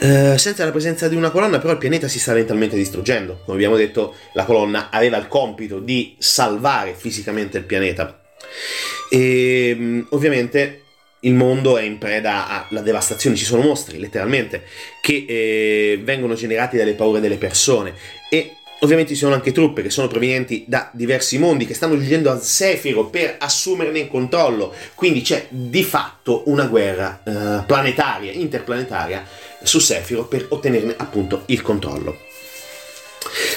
Uh, 0.00 0.36
senza 0.36 0.64
la 0.64 0.70
presenza 0.70 1.08
di 1.08 1.16
una 1.16 1.30
colonna, 1.30 1.58
però, 1.58 1.72
il 1.72 1.78
pianeta 1.78 2.06
si 2.06 2.20
sta 2.20 2.32
lentamente 2.32 2.76
distruggendo. 2.76 3.40
Come 3.44 3.56
abbiamo 3.56 3.74
detto, 3.74 4.14
la 4.34 4.44
colonna 4.44 4.90
aveva 4.90 5.16
il 5.16 5.26
compito 5.26 5.80
di 5.80 6.14
salvare 6.18 6.94
fisicamente 6.94 7.58
il 7.58 7.64
pianeta. 7.64 8.20
E 9.10 9.74
mm, 9.76 10.00
ovviamente 10.10 10.82
il 11.20 11.34
mondo 11.34 11.76
è 11.76 11.82
in 11.82 11.98
preda 11.98 12.66
alla 12.68 12.80
devastazione, 12.80 13.36
ci 13.36 13.44
sono 13.44 13.62
mostri 13.62 13.98
letteralmente 13.98 14.64
che 15.00 15.24
eh, 15.26 16.00
vengono 16.02 16.34
generati 16.34 16.76
dalle 16.76 16.94
paure 16.94 17.20
delle 17.20 17.36
persone 17.38 17.94
e 18.30 18.52
ovviamente 18.80 19.14
ci 19.14 19.18
sono 19.18 19.34
anche 19.34 19.50
truppe 19.50 19.82
che 19.82 19.90
sono 19.90 20.06
provenienti 20.06 20.64
da 20.68 20.90
diversi 20.92 21.38
mondi 21.38 21.66
che 21.66 21.74
stanno 21.74 21.96
giungendo 21.96 22.30
a 22.30 22.38
Sefiro 22.38 23.06
per 23.06 23.36
assumerne 23.38 23.98
il 23.98 24.08
controllo, 24.08 24.72
quindi 24.94 25.22
c'è 25.22 25.46
di 25.48 25.82
fatto 25.82 26.44
una 26.46 26.66
guerra 26.66 27.20
eh, 27.24 27.64
planetaria, 27.64 28.30
interplanetaria 28.32 29.26
su 29.62 29.80
Sefiro 29.80 30.26
per 30.26 30.46
ottenerne 30.50 30.94
appunto 30.96 31.42
il 31.46 31.62
controllo. 31.62 32.16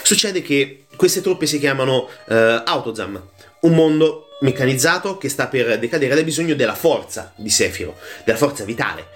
Succede 0.03 0.41
che 0.41 0.85
queste 0.95 1.21
truppe 1.21 1.45
si 1.45 1.59
chiamano 1.59 2.09
eh, 2.27 2.63
Autozam, 2.65 3.21
un 3.61 3.73
mondo 3.73 4.25
meccanizzato 4.41 5.17
che 5.17 5.29
sta 5.29 5.47
per 5.47 5.79
decadere 5.79 6.13
ed 6.13 6.19
ha 6.19 6.23
bisogno 6.23 6.55
della 6.55 6.75
forza 6.75 7.33
di 7.35 7.49
Sefiro, 7.49 7.97
della 8.23 8.37
forza 8.37 8.63
vitale. 8.63 9.07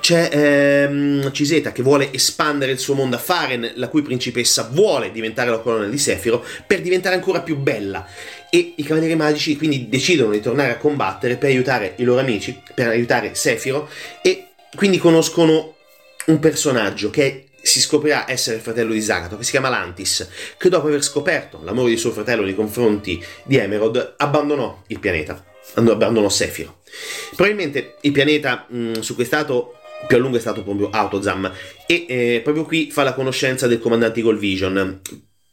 C'è 0.00 0.30
ehm, 0.32 1.30
Ciseta 1.30 1.72
che 1.72 1.82
vuole 1.82 2.12
espandere 2.12 2.72
il 2.72 2.78
suo 2.78 2.94
mondo 2.94 3.16
a 3.16 3.18
Faren, 3.18 3.72
la 3.74 3.88
cui 3.88 4.02
principessa 4.02 4.68
vuole 4.72 5.12
diventare 5.12 5.50
la 5.50 5.58
colonna 5.58 5.86
di 5.86 5.98
Sefiro 5.98 6.44
per 6.66 6.80
diventare 6.80 7.14
ancora 7.14 7.42
più 7.42 7.56
bella. 7.56 8.06
E 8.50 8.74
i 8.76 8.82
Cavalieri 8.82 9.14
Magici 9.14 9.56
quindi 9.56 9.88
decidono 9.88 10.32
di 10.32 10.40
tornare 10.40 10.72
a 10.72 10.78
combattere 10.78 11.36
per 11.36 11.50
aiutare 11.50 11.94
i 11.96 12.04
loro 12.04 12.20
amici, 12.20 12.60
per 12.74 12.88
aiutare 12.88 13.34
Sefiro 13.34 13.88
e 14.22 14.46
quindi 14.74 14.98
conoscono 14.98 15.76
un 16.26 16.38
personaggio 16.38 17.10
che 17.10 17.26
è 17.26 17.49
si 17.62 17.80
scoprirà 17.80 18.30
essere 18.30 18.56
il 18.56 18.62
fratello 18.62 18.92
di 18.92 19.02
Zagato, 19.02 19.36
che 19.36 19.44
si 19.44 19.50
chiama 19.50 19.68
Lantis, 19.68 20.28
che 20.56 20.68
dopo 20.68 20.86
aver 20.86 21.02
scoperto 21.02 21.60
l'amore 21.62 21.90
di 21.90 21.96
suo 21.96 22.10
fratello 22.10 22.42
nei 22.42 22.54
confronti 22.54 23.22
di 23.44 23.56
Emerald, 23.56 24.14
abbandonò 24.16 24.82
il 24.88 24.98
pianeta, 24.98 25.44
abbandonò 25.74 26.28
Sefiro. 26.28 26.82
Probabilmente 27.34 27.96
il 28.02 28.12
pianeta 28.12 28.66
mh, 28.68 29.00
su 29.00 29.14
cui 29.14 29.24
è 29.24 29.26
stato 29.26 29.74
più 30.06 30.16
a 30.16 30.20
lungo 30.20 30.38
è 30.38 30.40
stato 30.40 30.62
proprio 30.62 30.88
Autozam 30.88 31.52
e 31.86 32.06
eh, 32.08 32.40
proprio 32.42 32.64
qui 32.64 32.90
fa 32.90 33.02
la 33.02 33.12
conoscenza 33.12 33.66
del 33.66 33.78
comandante 33.78 34.20
Eagle 34.20 34.38
Vision. 34.38 35.00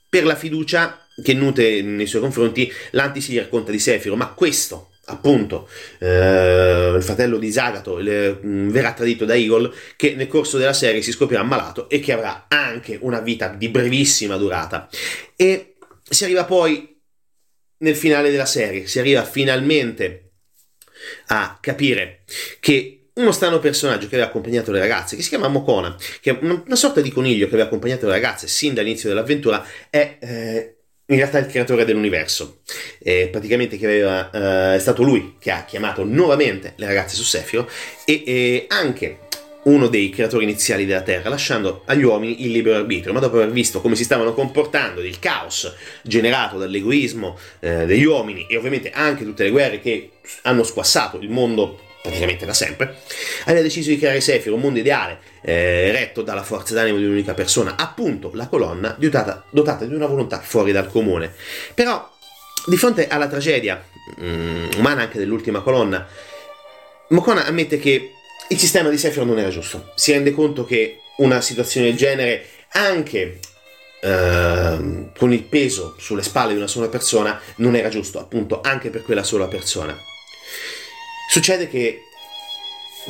Per 0.09 0.23
la 0.23 0.35
fiducia 0.35 1.05
che 1.21 1.33
nutre 1.33 1.81
nei 1.81 2.05
suoi 2.05 2.21
confronti, 2.21 2.71
Lantis 2.91 3.27
gli 3.29 3.37
racconta 3.37 3.71
di 3.71 3.79
Sefiro, 3.79 4.15
ma 4.15 4.29
questo 4.29 4.91
appunto 5.09 5.69
eh, 5.99 6.93
il 6.95 7.03
fratello 7.03 7.37
di 7.37 7.51
Zagato 7.51 7.99
il, 7.99 8.39
mm, 8.43 8.69
verrà 8.69 8.93
tradito 8.93 9.25
da 9.25 9.35
Eagle 9.35 9.71
che 9.95 10.15
nel 10.15 10.27
corso 10.27 10.57
della 10.57 10.73
serie 10.73 11.01
si 11.01 11.11
scoprirà 11.11 11.41
ammalato 11.41 11.89
e 11.89 11.99
che 11.99 12.13
avrà 12.13 12.45
anche 12.47 12.97
una 13.01 13.19
vita 13.19 13.49
di 13.49 13.69
brevissima 13.69 14.37
durata. 14.37 14.89
E 15.35 15.75
si 16.09 16.23
arriva 16.23 16.45
poi 16.45 16.95
nel 17.79 17.95
finale 17.95 18.31
della 18.31 18.45
serie 18.45 18.87
si 18.87 18.99
arriva 18.99 19.23
finalmente 19.23 20.31
a 21.27 21.57
capire 21.61 22.23
che 22.59 23.09
uno 23.17 23.31
strano 23.31 23.59
personaggio 23.59 24.07
che 24.07 24.15
aveva 24.15 24.29
accompagnato 24.29 24.71
le 24.71 24.79
ragazze, 24.79 25.15
che 25.15 25.23
si 25.23 25.29
chiama 25.29 25.47
Mokona, 25.47 25.95
che 26.21 26.31
è 26.31 26.37
una 26.41 26.75
sorta 26.75 27.01
di 27.01 27.11
coniglio 27.11 27.47
che 27.47 27.53
aveva 27.53 27.67
accompagnato 27.67 28.05
le 28.05 28.11
ragazze 28.11 28.47
sin 28.47 28.75
dall'inizio 28.75 29.09
dell'avventura, 29.09 29.65
è 29.89 30.17
eh, 30.19 30.76
in 31.07 31.17
realtà 31.17 31.39
il 31.39 31.47
creatore 31.47 31.85
dell'universo. 31.85 32.59
Eh, 32.99 33.29
praticamente 33.31 33.75
aveva, 33.75 34.29
eh, 34.29 34.75
è 34.75 34.79
stato 34.79 35.03
lui 35.03 35.35
che 35.39 35.51
ha 35.51 35.63
chiamato 35.65 36.03
nuovamente 36.03 36.73
le 36.75 36.87
ragazze 36.87 37.15
su 37.15 37.23
Sefiro 37.23 37.69
e 38.05 38.23
eh, 38.25 38.65
anche 38.69 39.19
uno 39.63 39.87
dei 39.87 40.09
creatori 40.09 40.45
iniziali 40.45 40.85
della 40.85 41.01
Terra, 41.01 41.29
lasciando 41.29 41.83
agli 41.85 42.03
uomini 42.03 42.45
il 42.45 42.51
libero 42.51 42.77
arbitrio, 42.77 43.13
ma 43.13 43.19
dopo 43.19 43.35
aver 43.35 43.51
visto 43.51 43.81
come 43.81 43.95
si 43.95 44.03
stavano 44.03 44.33
comportando, 44.33 45.01
il 45.01 45.19
caos 45.19 45.73
generato 46.03 46.57
dall'egoismo 46.57 47.37
eh, 47.59 47.85
degli 47.85 48.05
uomini 48.05 48.47
e 48.47 48.55
ovviamente 48.55 48.91
anche 48.91 49.25
tutte 49.25 49.43
le 49.43 49.49
guerre 49.49 49.81
che 49.81 50.11
hanno 50.43 50.63
squassato 50.63 51.17
il 51.19 51.29
mondo 51.29 51.79
praticamente 52.07 52.45
da 52.45 52.53
sempre, 52.53 52.95
aveva 53.45 53.61
deciso 53.61 53.89
di 53.89 53.97
creare 53.97 54.21
Sefiro, 54.21 54.55
un 54.55 54.61
mondo 54.61 54.79
ideale, 54.79 55.19
eh, 55.41 55.91
retto 55.91 56.21
dalla 56.21 56.43
forza 56.43 56.73
d'animo 56.73 56.97
di 56.97 57.03
un'unica 57.03 57.33
persona, 57.33 57.75
appunto 57.77 58.31
la 58.33 58.47
colonna 58.47 58.95
dotata, 58.97 59.43
dotata 59.49 59.85
di 59.85 59.93
una 59.93 60.05
volontà 60.07 60.39
fuori 60.39 60.71
dal 60.71 60.89
comune. 60.89 61.33
Però, 61.73 62.09
di 62.65 62.77
fronte 62.77 63.07
alla 63.07 63.27
tragedia 63.27 63.83
um, 64.17 64.69
umana 64.77 65.03
anche 65.03 65.19
dell'ultima 65.19 65.61
colonna, 65.61 66.07
Mokona 67.09 67.45
ammette 67.45 67.77
che 67.77 68.11
il 68.49 68.59
sistema 68.59 68.89
di 68.89 68.97
Sefiro 68.97 69.25
non 69.25 69.39
era 69.39 69.49
giusto. 69.49 69.91
Si 69.95 70.11
rende 70.11 70.31
conto 70.31 70.65
che 70.65 70.99
una 71.17 71.41
situazione 71.41 71.87
del 71.87 71.97
genere, 71.97 72.45
anche 72.71 73.39
Uh, 73.99 75.09
con 75.17 75.33
il 75.33 75.41
peso 75.41 75.95
sulle 75.97 76.21
spalle 76.21 76.51
di 76.51 76.59
una 76.59 76.67
sola 76.67 76.87
persona 76.87 77.41
non 77.55 77.75
era 77.75 77.89
giusto, 77.89 78.19
appunto, 78.19 78.61
anche 78.61 78.91
per 78.91 79.01
quella 79.01 79.23
sola 79.23 79.47
persona. 79.47 79.97
Succede 81.29 81.67
che, 81.67 82.03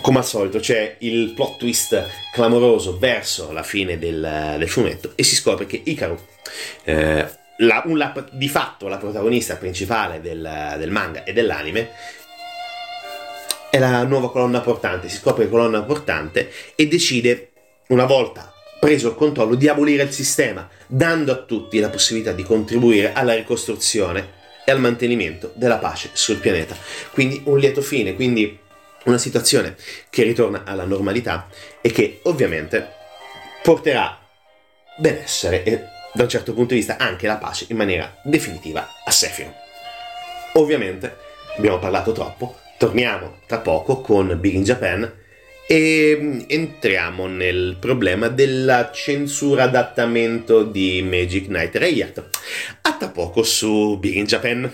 come 0.02 0.18
al 0.18 0.26
solito, 0.26 0.60
c'è 0.60 0.98
il 1.00 1.34
plot 1.34 1.58
twist 1.58 2.06
clamoroso 2.34 2.98
verso 2.98 3.52
la 3.52 3.64
fine 3.64 4.00
del, 4.00 4.56
del 4.58 4.70
fumetto 4.70 5.14
e 5.16 5.24
si 5.24 5.36
scopre 5.36 5.68
che 5.68 5.80
Ikaru, 5.84 6.18
eh, 6.84 7.28
la, 7.60 7.84
la, 7.86 8.26
di 8.32 8.50
fatto 8.50 8.88
la 8.88 8.98
protagonista 8.98 9.56
principale 9.56 10.20
del, 10.20 10.76
del 10.78 10.90
manga 10.90 11.24
e 11.24 11.32
dell'anime, 11.32 11.92
è 13.70 13.78
la 13.78 14.04
nuova 14.04 14.32
colonna 14.32 14.62
portante, 14.62 15.10
si 15.10 15.18
scopre 15.18 15.48
colonna 15.48 15.84
portante 15.84 16.52
e 16.76 16.88
decide, 16.88 17.52
una 17.90 18.06
volta 18.06 18.52
preso 18.80 19.10
il 19.10 19.16
controllo, 19.16 19.56
di 19.56 19.68
abolire 19.68 20.04
il 20.04 20.12
sistema, 20.12 20.68
dando 20.88 21.32
a 21.32 21.38
tutti 21.38 21.80
la 21.80 21.90
possibilità 21.90 22.32
di 22.32 22.44
contribuire 22.44 23.14
alla 23.14 23.36
ricostruzione 23.36 24.36
e 24.68 24.72
al 24.72 24.82
mantenimento 24.82 25.54
della 25.56 25.78
pace 25.78 26.10
sul 26.12 26.40
pianeta. 26.40 26.76
Quindi 27.14 27.42
un 27.46 27.58
lieto 27.58 27.82
fine, 27.82 28.16
quindi 28.16 28.60
una 29.06 29.18
situazione 29.18 29.78
che 30.10 30.24
ritorna 30.24 30.64
alla 30.66 30.84
normalità 30.84 31.48
e 31.80 31.90
che 31.90 32.20
ovviamente 32.24 32.86
porterà 33.64 34.20
benessere 34.98 35.64
e 35.64 35.84
da 36.12 36.24
un 36.24 36.30
certo 36.30 36.54
punto 36.54 36.74
di 36.74 36.80
vista 36.82 36.98
anche 36.98 37.28
la 37.28 37.38
pace 37.38 37.68
in 37.70 37.78
maniera 37.78 38.14
definitiva 38.26 38.86
a 39.06 39.12
Sefiro. 39.12 39.54
Ovviamente 40.56 41.16
abbiamo 41.56 41.80
parlato 41.80 42.12
troppo, 42.12 42.58
torniamo 42.78 43.38
tra 43.46 43.60
poco 43.60 44.02
con 44.02 44.38
Big 44.38 44.56
in 44.56 44.64
Japan 44.64 45.10
e 45.68 46.18
mm, 46.20 46.40
entriamo 46.48 47.28
nel 47.28 47.76
problema 47.80 48.30
della 48.30 48.90
censura 48.92 49.64
adattamento 49.64 50.64
di 50.64 51.02
Magic 51.04 51.48
Knight 51.48 51.76
Rayard. 51.76 52.30
A 52.82 52.94
tra 52.94 53.10
poco 53.10 53.44
su 53.44 53.98
Big 54.00 54.16
in 54.16 54.26
Japan. 54.26 54.72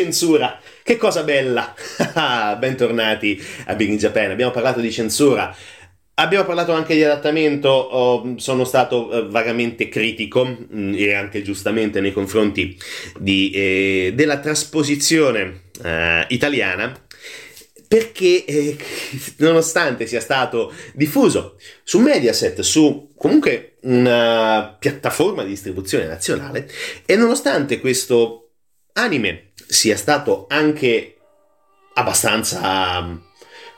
Censura. 0.00 0.58
Che 0.82 0.96
cosa 0.96 1.22
bella! 1.24 1.74
Bentornati 2.58 3.40
a 3.66 3.74
Big 3.74 3.90
in 3.90 3.98
Japan. 3.98 4.30
Abbiamo 4.30 4.50
parlato 4.50 4.80
di 4.80 4.90
censura. 4.90 5.54
Abbiamo 6.14 6.44
parlato 6.44 6.72
anche 6.72 6.94
di 6.94 7.04
adattamento, 7.04 8.34
sono 8.36 8.64
stato 8.64 9.10
eh, 9.10 9.28
vagamente 9.28 9.88
critico 9.88 10.44
mm, 10.46 10.94
e 10.94 11.14
anche 11.14 11.42
giustamente 11.42 12.00
nei 12.00 12.12
confronti 12.12 12.78
di, 13.18 13.50
eh, 13.50 14.12
della 14.14 14.38
trasposizione 14.38 15.64
eh, 15.82 16.24
italiana 16.28 16.94
perché 17.88 18.44
eh, 18.44 18.76
nonostante 19.38 20.06
sia 20.06 20.20
stato 20.20 20.72
diffuso 20.92 21.56
su 21.82 21.98
Mediaset, 22.00 22.60
su 22.60 23.12
comunque 23.16 23.76
una 23.82 24.76
piattaforma 24.78 25.42
di 25.42 25.50
distribuzione 25.50 26.06
nazionale, 26.06 26.70
e 27.06 27.16
nonostante 27.16 27.80
questo 27.80 28.50
anime 28.92 29.49
sia 29.70 29.96
stato 29.96 30.46
anche 30.48 31.16
abbastanza 31.94 33.00
mm, 33.00 33.16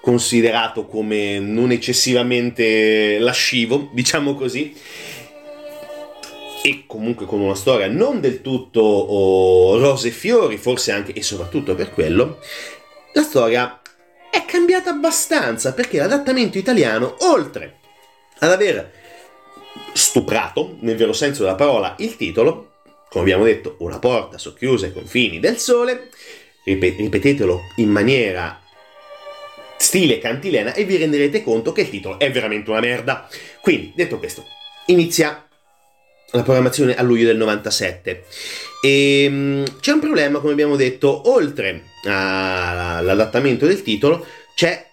considerato 0.00 0.86
come 0.86 1.38
non 1.38 1.70
eccessivamente 1.70 3.18
lascivo, 3.18 3.90
diciamo 3.94 4.34
così, 4.34 4.74
e 6.64 6.84
comunque 6.86 7.26
con 7.26 7.40
una 7.40 7.54
storia 7.54 7.88
non 7.88 8.20
del 8.20 8.40
tutto 8.40 8.80
oh, 8.80 9.78
rose 9.78 10.08
e 10.08 10.12
fiori, 10.12 10.56
forse 10.56 10.92
anche 10.92 11.12
e 11.12 11.22
soprattutto 11.22 11.74
per 11.74 11.90
quello, 11.90 12.38
la 13.12 13.22
storia 13.22 13.80
è 14.30 14.44
cambiata 14.46 14.90
abbastanza 14.90 15.74
perché 15.74 15.98
l'adattamento 15.98 16.56
italiano, 16.56 17.16
oltre 17.20 17.80
ad 18.38 18.50
aver 18.50 18.92
stuprato, 19.92 20.76
nel 20.80 20.96
vero 20.96 21.12
senso 21.12 21.42
della 21.42 21.54
parola, 21.54 21.94
il 21.98 22.16
titolo, 22.16 22.71
come 23.12 23.24
abbiamo 23.24 23.44
detto, 23.44 23.76
una 23.80 23.98
porta 23.98 24.38
socchiusa 24.38 24.86
ai 24.86 24.92
confini 24.94 25.38
del 25.38 25.58
sole, 25.58 26.08
ripetetelo 26.64 27.60
in 27.76 27.90
maniera 27.90 28.58
stile 29.76 30.18
cantilena 30.18 30.72
e 30.72 30.84
vi 30.84 30.96
renderete 30.96 31.42
conto 31.42 31.72
che 31.72 31.82
il 31.82 31.90
titolo 31.90 32.18
è 32.18 32.30
veramente 32.30 32.70
una 32.70 32.80
merda. 32.80 33.28
Quindi, 33.60 33.92
detto 33.94 34.18
questo, 34.18 34.46
inizia 34.86 35.46
la 36.30 36.42
programmazione 36.42 36.96
a 36.96 37.02
luglio 37.02 37.26
del 37.26 37.36
97. 37.36 38.24
E 38.80 39.24
ehm, 39.24 39.80
c'è 39.80 39.92
un 39.92 40.00
problema, 40.00 40.38
come 40.38 40.52
abbiamo 40.52 40.76
detto, 40.76 41.30
oltre 41.30 41.82
all'adattamento 42.06 43.66
del 43.66 43.82
titolo, 43.82 44.24
c'è 44.54 44.86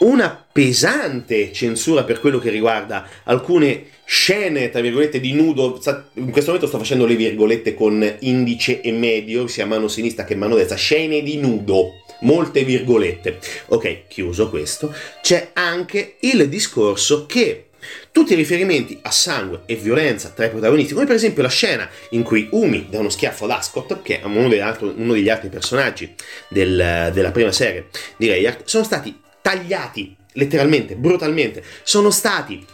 una 0.00 0.44
pesante 0.50 1.52
censura 1.52 2.04
per 2.04 2.20
quello 2.20 2.38
che 2.38 2.50
riguarda 2.50 3.08
alcune 3.24 3.86
scene, 4.04 4.70
tra 4.70 4.80
virgolette, 4.80 5.20
di 5.20 5.32
nudo. 5.32 5.80
In 6.14 6.30
questo 6.30 6.52
momento 6.52 6.66
sto 6.66 6.78
facendo 6.78 7.06
le 7.06 7.16
virgolette 7.16 7.74
con 7.74 8.16
indice 8.20 8.80
e 8.80 8.92
medio, 8.92 9.46
sia 9.46 9.66
mano 9.66 9.88
sinistra 9.88 10.24
che 10.24 10.34
mano 10.34 10.54
destra. 10.54 10.76
Scene 10.76 11.22
di 11.22 11.36
nudo, 11.38 12.02
molte 12.20 12.64
virgolette. 12.64 13.38
Ok, 13.66 14.06
chiuso 14.08 14.48
questo. 14.48 14.94
C'è 15.20 15.50
anche 15.52 16.16
il 16.20 16.48
discorso 16.48 17.26
che 17.26 17.64
tutti 18.10 18.32
i 18.32 18.36
riferimenti 18.36 18.98
a 19.02 19.10
sangue 19.10 19.62
e 19.66 19.76
violenza 19.76 20.30
tra 20.30 20.46
i 20.46 20.50
protagonisti, 20.50 20.94
come 20.94 21.06
per 21.06 21.14
esempio 21.14 21.42
la 21.42 21.48
scena 21.48 21.88
in 22.10 22.22
cui 22.22 22.48
Umi 22.50 22.86
dà 22.90 22.98
uno 22.98 23.08
schiaffo 23.08 23.44
ad 23.44 23.52
Ascot, 23.52 24.02
che 24.02 24.20
è 24.20 24.24
uno 24.24 24.50
altri, 24.62 24.92
uno 24.96 25.12
degli 25.12 25.28
altri 25.28 25.48
personaggi 25.48 26.12
del, 26.48 27.10
della 27.12 27.30
prima 27.30 27.52
serie 27.52 27.86
di 28.16 28.28
Rayard, 28.28 28.62
sono 28.64 28.84
stati 28.84 29.26
tagliati 29.42 30.16
letteralmente, 30.38 30.94
brutalmente. 30.94 31.62
Sono 31.82 32.10
stati 32.10 32.64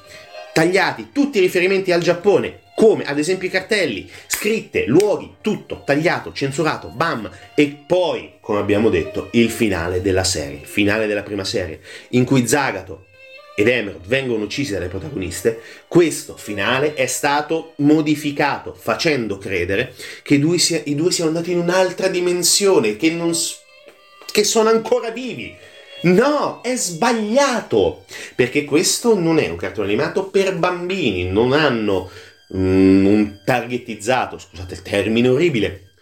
tagliati 0.53 1.09
tutti 1.13 1.39
i 1.39 1.41
riferimenti 1.41 1.91
al 1.91 2.01
Giappone, 2.01 2.61
come 2.77 3.05
ad 3.05 3.19
esempio 3.19 3.49
i 3.49 3.51
cartelli, 3.51 4.09
scritte, 4.27 4.85
luoghi, 4.87 5.37
tutto 5.41 5.83
tagliato, 5.85 6.33
censurato, 6.33 6.89
bam, 6.89 7.31
e 7.55 7.85
poi, 7.87 8.35
come 8.41 8.61
abbiamo 8.61 8.89
detto, 8.89 9.29
il 9.33 9.51
finale 9.51 10.01
della 10.01 10.25
serie, 10.25 10.61
finale 10.63 11.07
della 11.07 11.23
prima 11.23 11.45
serie, 11.45 11.81
in 12.11 12.25
cui 12.25 12.47
Zagato 12.47 13.07
ed 13.57 13.69
Emerald 13.69 14.05
vengono 14.07 14.45
uccisi 14.45 14.73
dalle 14.73 14.89
protagoniste, 14.89 15.61
questo 15.87 16.37
finale 16.37 16.95
è 16.95 17.07
stato 17.07 17.75
modificato 17.77 18.75
facendo 18.75 19.39
credere 19.39 19.95
che 20.23 20.43
sia, 20.59 20.83
i 20.85 20.97
due 20.97 21.13
siano 21.13 21.31
andati 21.31 21.53
in 21.53 21.59
un'altra 21.59 22.09
dimensione, 22.09 22.97
che, 22.97 23.11
non, 23.13 23.33
che 24.33 24.43
sono 24.43 24.71
ancora 24.71 25.11
vivi 25.11 25.57
No, 26.05 26.61
è 26.63 26.77
sbagliato! 26.77 28.05
Perché 28.35 28.65
questo 28.65 29.19
non 29.19 29.39
è 29.39 29.49
un 29.49 29.57
cartone 29.57 29.89
animato 29.89 30.29
per 30.29 30.57
bambini, 30.57 31.25
non 31.25 31.53
hanno 31.53 32.11
mm, 32.55 33.07
un 33.07 33.41
targetizzato, 33.45 34.39
scusate 34.39 34.75
il 34.75 34.83
termine 34.83 35.29
orribile, 35.29 35.93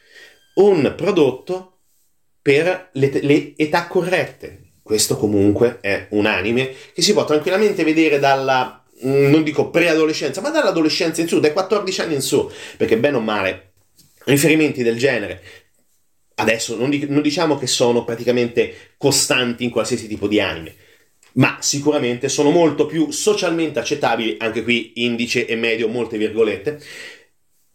un 0.55 0.93
prodotto 0.97 1.79
per 2.41 2.91
le, 2.93 3.11
le 3.23 3.55
età 3.57 3.87
corrette. 3.87 4.59
Questo 4.83 5.17
comunque 5.17 5.79
è 5.81 6.09
un 6.11 6.27
anime 6.27 6.75
che 6.93 7.03
si 7.03 7.13
può 7.13 7.25
tranquillamente 7.25 7.85
vedere 7.85 8.19
dalla, 8.19 8.85
mm, 9.07 9.31
non 9.31 9.45
dico 9.45 9.71
preadolescenza, 9.71 10.41
ma 10.41 10.51
dall'adolescenza 10.51 11.21
in 11.21 11.29
su, 11.29 11.39
dai 11.39 11.53
14 11.53 12.01
anni 12.01 12.15
in 12.15 12.23
su, 12.23 12.51
perché 12.77 12.99
bene 12.99 13.17
o 13.19 13.21
male 13.21 13.71
riferimenti 14.25 14.83
del 14.83 14.99
genere 14.99 15.43
adesso 16.43 16.76
non, 16.76 16.90
di- 16.90 17.07
non 17.09 17.22
diciamo 17.22 17.57
che 17.57 17.66
sono 17.66 18.05
praticamente 18.05 18.93
costanti 18.97 19.64
in 19.64 19.70
qualsiasi 19.70 20.07
tipo 20.07 20.28
di 20.28 20.40
anime, 20.40 20.74
ma 21.34 21.57
sicuramente 21.61 22.28
sono 22.28 22.51
molto 22.51 22.86
più 22.86 23.11
socialmente 23.11 23.78
accettabili, 23.78 24.36
anche 24.38 24.62
qui 24.62 24.93
indice 24.97 25.47
e 25.47 25.57
medio, 25.57 25.88
molte 25.88 26.18
virgolette, 26.18 26.80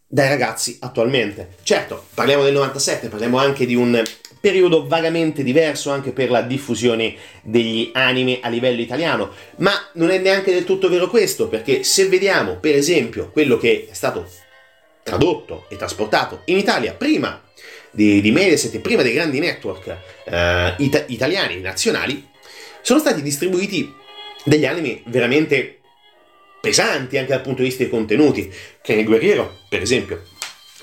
dai 0.05 0.30
ragazzi 0.30 0.78
attualmente. 0.82 1.55
Certo, 1.63 2.05
parliamo 2.13 2.43
del 2.43 2.53
97, 2.53 3.07
parliamo 3.07 3.38
anche 3.38 3.65
di 3.65 3.76
un 3.76 4.01
periodo 4.39 4.86
vagamente 4.88 5.43
diverso 5.43 5.89
anche 5.89 6.11
per 6.11 6.30
la 6.30 6.41
diffusione 6.41 7.15
degli 7.41 7.89
anime 7.93 8.39
a 8.41 8.49
livello 8.49 8.82
italiano, 8.82 9.32
ma 9.57 9.72
non 9.93 10.11
è 10.11 10.20
neanche 10.20 10.53
del 10.53 10.63
tutto 10.63 10.89
vero 10.89 11.09
questo, 11.09 11.47
perché 11.47 11.84
se 11.84 12.07
vediamo 12.07 12.57
per 12.57 12.76
esempio 12.76 13.32
quello 13.32 13.57
che 13.57 13.88
è 13.89 13.93
stato 13.93 14.30
tradotto 15.03 15.65
e 15.70 15.78
trasportato 15.78 16.41
in 16.45 16.57
Italia 16.57 16.93
prima 16.93 17.41
di, 17.92 18.22
di 18.22 18.32
Mediaset 18.32 18.80
prima 18.80 19.02
dei 19.02 19.14
grandi 19.14 19.40
network 19.40 19.96
eh, 20.26 20.74
ita- 20.78 21.06
italiani 21.08 21.60
nazionali, 21.60 22.26
sono 22.82 23.00
stati 23.00 23.22
distribuiti 23.22 23.94
degli 24.44 24.66
anime 24.66 25.02
veramente 25.06 25.80
pesanti 26.62 27.18
anche 27.18 27.32
dal 27.32 27.42
punto 27.42 27.62
di 27.62 27.68
vista 27.68 27.84
dei 27.84 27.92
contenuti. 27.92 28.52
Che 28.82 28.96
nel 28.96 29.06
Guerriero, 29.06 29.60
per 29.70 29.82
esempio, 29.82 30.24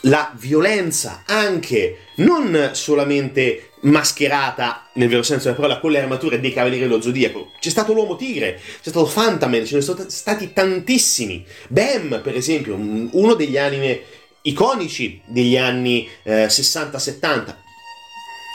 la 0.02 0.32
violenza 0.36 1.22
anche 1.26 1.98
non 2.16 2.70
solamente 2.72 3.70
mascherata 3.84 4.88
nel 4.94 5.08
vero 5.08 5.22
senso 5.22 5.44
della 5.44 5.56
parola 5.56 5.78
con 5.78 5.90
le 5.90 6.00
armature 6.00 6.40
dei 6.40 6.52
Cavalieri 6.52 6.84
dello 6.84 7.00
Zodiaco. 7.00 7.52
C'è 7.60 7.70
stato 7.70 7.92
l'Uomo 7.92 8.16
Tigre, 8.16 8.60
c'è 8.82 8.90
stato 8.90 9.10
Phantaman, 9.12 9.64
ce 9.64 9.76
ne 9.76 9.80
sono 9.80 10.04
stati 10.08 10.52
tantissimi. 10.52 11.44
Bam, 11.68 12.20
per 12.22 12.36
esempio, 12.36 12.74
uno 12.74 13.34
degli 13.34 13.56
anime 13.56 14.00
iconici 14.46 15.20
degli 15.26 15.56
anni 15.56 16.08
eh, 16.22 16.46
60-70. 16.46 17.54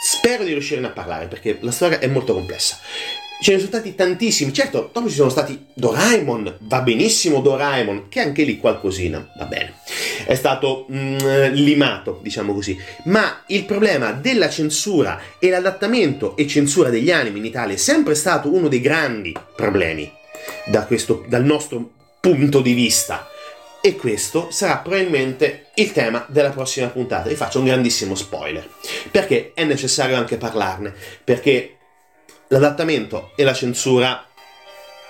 Spero 0.02 0.44
di 0.44 0.52
riuscirne 0.52 0.86
a 0.86 0.90
parlare 0.90 1.26
perché 1.26 1.58
la 1.60 1.70
storia 1.70 1.98
è 1.98 2.06
molto 2.06 2.32
complessa. 2.32 2.78
Ce 3.42 3.52
ne 3.52 3.58
sono 3.58 3.70
stati 3.70 3.94
tantissimi, 3.94 4.52
certo, 4.52 4.90
dopo 4.92 5.08
ci 5.08 5.14
sono 5.14 5.30
stati 5.30 5.66
Doraemon, 5.72 6.58
va 6.60 6.82
benissimo 6.82 7.40
Doraemon, 7.40 8.08
che 8.08 8.20
anche 8.20 8.42
lì 8.42 8.58
qualcosina, 8.58 9.32
va 9.38 9.46
bene, 9.46 9.76
è 10.26 10.34
stato 10.34 10.86
mm, 10.92 11.16
limato, 11.52 12.20
diciamo 12.22 12.52
così. 12.52 12.78
Ma 13.04 13.42
il 13.46 13.64
problema 13.64 14.12
della 14.12 14.50
censura 14.50 15.18
e 15.38 15.48
l'adattamento 15.48 16.36
e 16.36 16.46
censura 16.46 16.90
degli 16.90 17.10
animi 17.10 17.38
in 17.38 17.46
Italia 17.46 17.74
è 17.74 17.78
sempre 17.78 18.14
stato 18.14 18.52
uno 18.52 18.68
dei 18.68 18.80
grandi 18.80 19.34
problemi 19.56 20.10
da 20.66 20.84
questo, 20.84 21.24
dal 21.26 21.44
nostro 21.44 21.92
punto 22.20 22.60
di 22.60 22.74
vista 22.74 23.26
E 23.82 23.96
questo 23.96 24.48
sarà 24.50 24.76
probabilmente 24.76 25.69
il 25.80 25.92
tema 25.92 26.24
della 26.28 26.50
prossima 26.50 26.88
puntata. 26.88 27.28
Vi 27.28 27.34
faccio 27.34 27.58
un 27.58 27.64
grandissimo 27.64 28.14
spoiler, 28.14 28.68
perché 29.10 29.52
è 29.54 29.64
necessario 29.64 30.16
anche 30.16 30.36
parlarne, 30.36 30.92
perché 31.24 31.76
l'adattamento 32.48 33.32
e 33.34 33.44
la 33.44 33.54
censura 33.54 34.26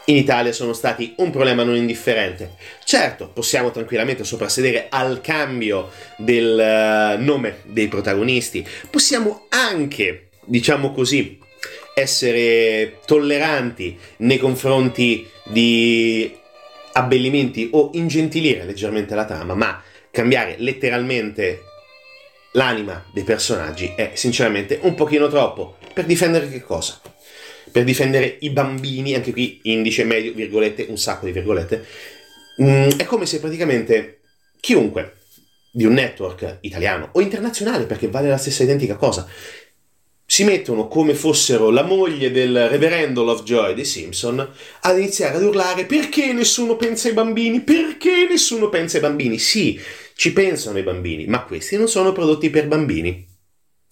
in 0.06 0.16
Italia 0.16 0.52
sono 0.52 0.72
stati 0.72 1.14
un 1.18 1.30
problema 1.30 1.62
non 1.62 1.76
indifferente. 1.76 2.54
Certo, 2.84 3.28
possiamo 3.28 3.70
tranquillamente 3.70 4.24
soprassedere 4.24 4.86
al 4.88 5.20
cambio 5.20 5.90
del 6.16 6.58
eh, 6.58 7.16
nome 7.18 7.58
dei 7.64 7.88
protagonisti, 7.88 8.66
possiamo 8.88 9.46
anche, 9.48 10.28
diciamo 10.44 10.92
così, 10.92 11.38
essere 11.94 12.98
tolleranti 13.04 13.98
nei 14.18 14.38
confronti 14.38 15.28
di 15.44 16.36
abbellimenti 16.92 17.70
o 17.72 17.90
ingentilire 17.94 18.64
leggermente 18.64 19.14
la 19.14 19.24
trama, 19.24 19.54
ma 19.54 19.82
cambiare 20.10 20.56
letteralmente 20.58 21.62
l'anima 22.52 23.04
dei 23.12 23.22
personaggi 23.22 23.92
è 23.96 24.12
sinceramente 24.14 24.78
un 24.82 24.94
pochino 24.94 25.28
troppo. 25.28 25.76
Per 25.92 26.04
difendere 26.04 26.48
che 26.48 26.62
cosa? 26.62 27.00
Per 27.70 27.84
difendere 27.84 28.36
i 28.40 28.50
bambini, 28.50 29.14
anche 29.14 29.32
qui 29.32 29.60
indice, 29.64 30.04
medio, 30.04 30.32
virgolette, 30.32 30.86
un 30.88 30.98
sacco 30.98 31.26
di 31.26 31.32
virgolette. 31.32 31.84
Mm, 32.62 32.90
è 32.96 33.04
come 33.04 33.26
se 33.26 33.38
praticamente 33.38 34.20
chiunque 34.60 35.16
di 35.72 35.84
un 35.84 35.92
network 35.92 36.58
italiano 36.62 37.10
o 37.12 37.20
internazionale, 37.20 37.84
perché 37.84 38.08
vale 38.08 38.28
la 38.28 38.36
stessa 38.36 38.64
identica 38.64 38.96
cosa, 38.96 39.28
si 40.40 40.46
mettono 40.46 40.88
come 40.88 41.12
fossero 41.12 41.68
la 41.68 41.82
moglie 41.82 42.30
del 42.30 42.66
reverendo 42.70 43.24
Lovejoy 43.24 43.74
dei 43.74 43.84
Simpson 43.84 44.48
ad 44.80 44.96
iniziare 44.96 45.36
ad 45.36 45.42
urlare 45.42 45.84
perché 45.84 46.32
nessuno 46.32 46.76
pensa 46.76 47.08
ai 47.08 47.14
bambini? 47.14 47.60
Perché 47.60 48.26
nessuno 48.26 48.70
pensa 48.70 48.96
ai 48.96 49.02
bambini? 49.02 49.38
Sì, 49.38 49.78
ci 50.14 50.32
pensano 50.32 50.78
i 50.78 50.82
bambini, 50.82 51.26
ma 51.26 51.42
questi 51.42 51.76
non 51.76 51.88
sono 51.88 52.12
prodotti 52.12 52.48
per 52.48 52.68
bambini. 52.68 53.26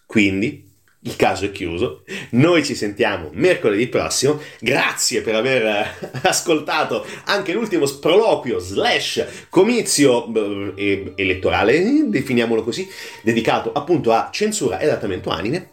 Quindi 0.06 0.66
il 1.02 1.16
caso 1.16 1.44
è 1.44 1.52
chiuso. 1.52 2.04
Noi 2.30 2.64
ci 2.64 2.74
sentiamo 2.74 3.28
mercoledì 3.34 3.86
prossimo. 3.86 4.40
Grazie 4.58 5.20
per 5.20 5.34
aver 5.34 5.66
eh, 5.66 6.10
ascoltato 6.26 7.04
anche 7.26 7.52
l'ultimo 7.52 7.84
sproloquio 7.84 8.58
slash 8.58 9.22
comizio 9.50 10.74
eh, 10.76 11.12
elettorale, 11.14 12.08
definiamolo 12.08 12.64
così, 12.64 12.88
dedicato 13.20 13.70
appunto 13.70 14.12
a 14.12 14.30
censura 14.32 14.78
e 14.78 14.86
adattamento 14.86 15.28
anime 15.28 15.68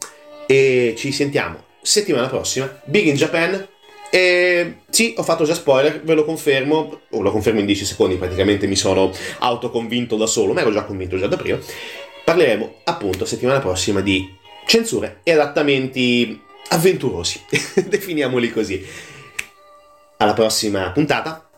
e 0.45 0.93
ci 0.97 1.11
sentiamo 1.11 1.63
settimana 1.81 2.27
prossima. 2.27 2.81
Big 2.85 3.05
in 3.05 3.15
Japan. 3.15 3.67
E 4.09 4.77
sì, 4.89 5.13
ho 5.17 5.23
fatto 5.23 5.43
già 5.43 5.53
spoiler, 5.53 6.01
ve 6.03 6.13
lo 6.13 6.25
confermo, 6.25 7.01
o 7.09 7.21
lo 7.21 7.31
confermo 7.31 7.59
in 7.59 7.65
10 7.65 7.85
secondi, 7.85 8.15
praticamente 8.15 8.65
mi 8.65 8.75
sono 8.75 9.11
autoconvinto 9.39 10.15
da 10.15 10.25
solo, 10.25 10.53
ma 10.53 10.61
ero 10.61 10.71
già 10.71 10.83
convinto 10.83 11.17
già 11.17 11.27
da 11.27 11.35
prima. 11.35 11.59
Parleremo 12.23 12.81
appunto 12.85 13.25
settimana 13.25 13.59
prossima 13.59 14.01
di 14.01 14.25
censure 14.65 15.19
e 15.23 15.31
adattamenti 15.31 16.39
avventurosi, 16.69 17.41
definiamoli 17.87 18.51
così. 18.51 18.85
Alla 20.17 20.33
prossima 20.33 20.91
puntata, 20.91 21.49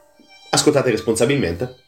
ascoltate 0.49 0.89
responsabilmente. 0.89 1.86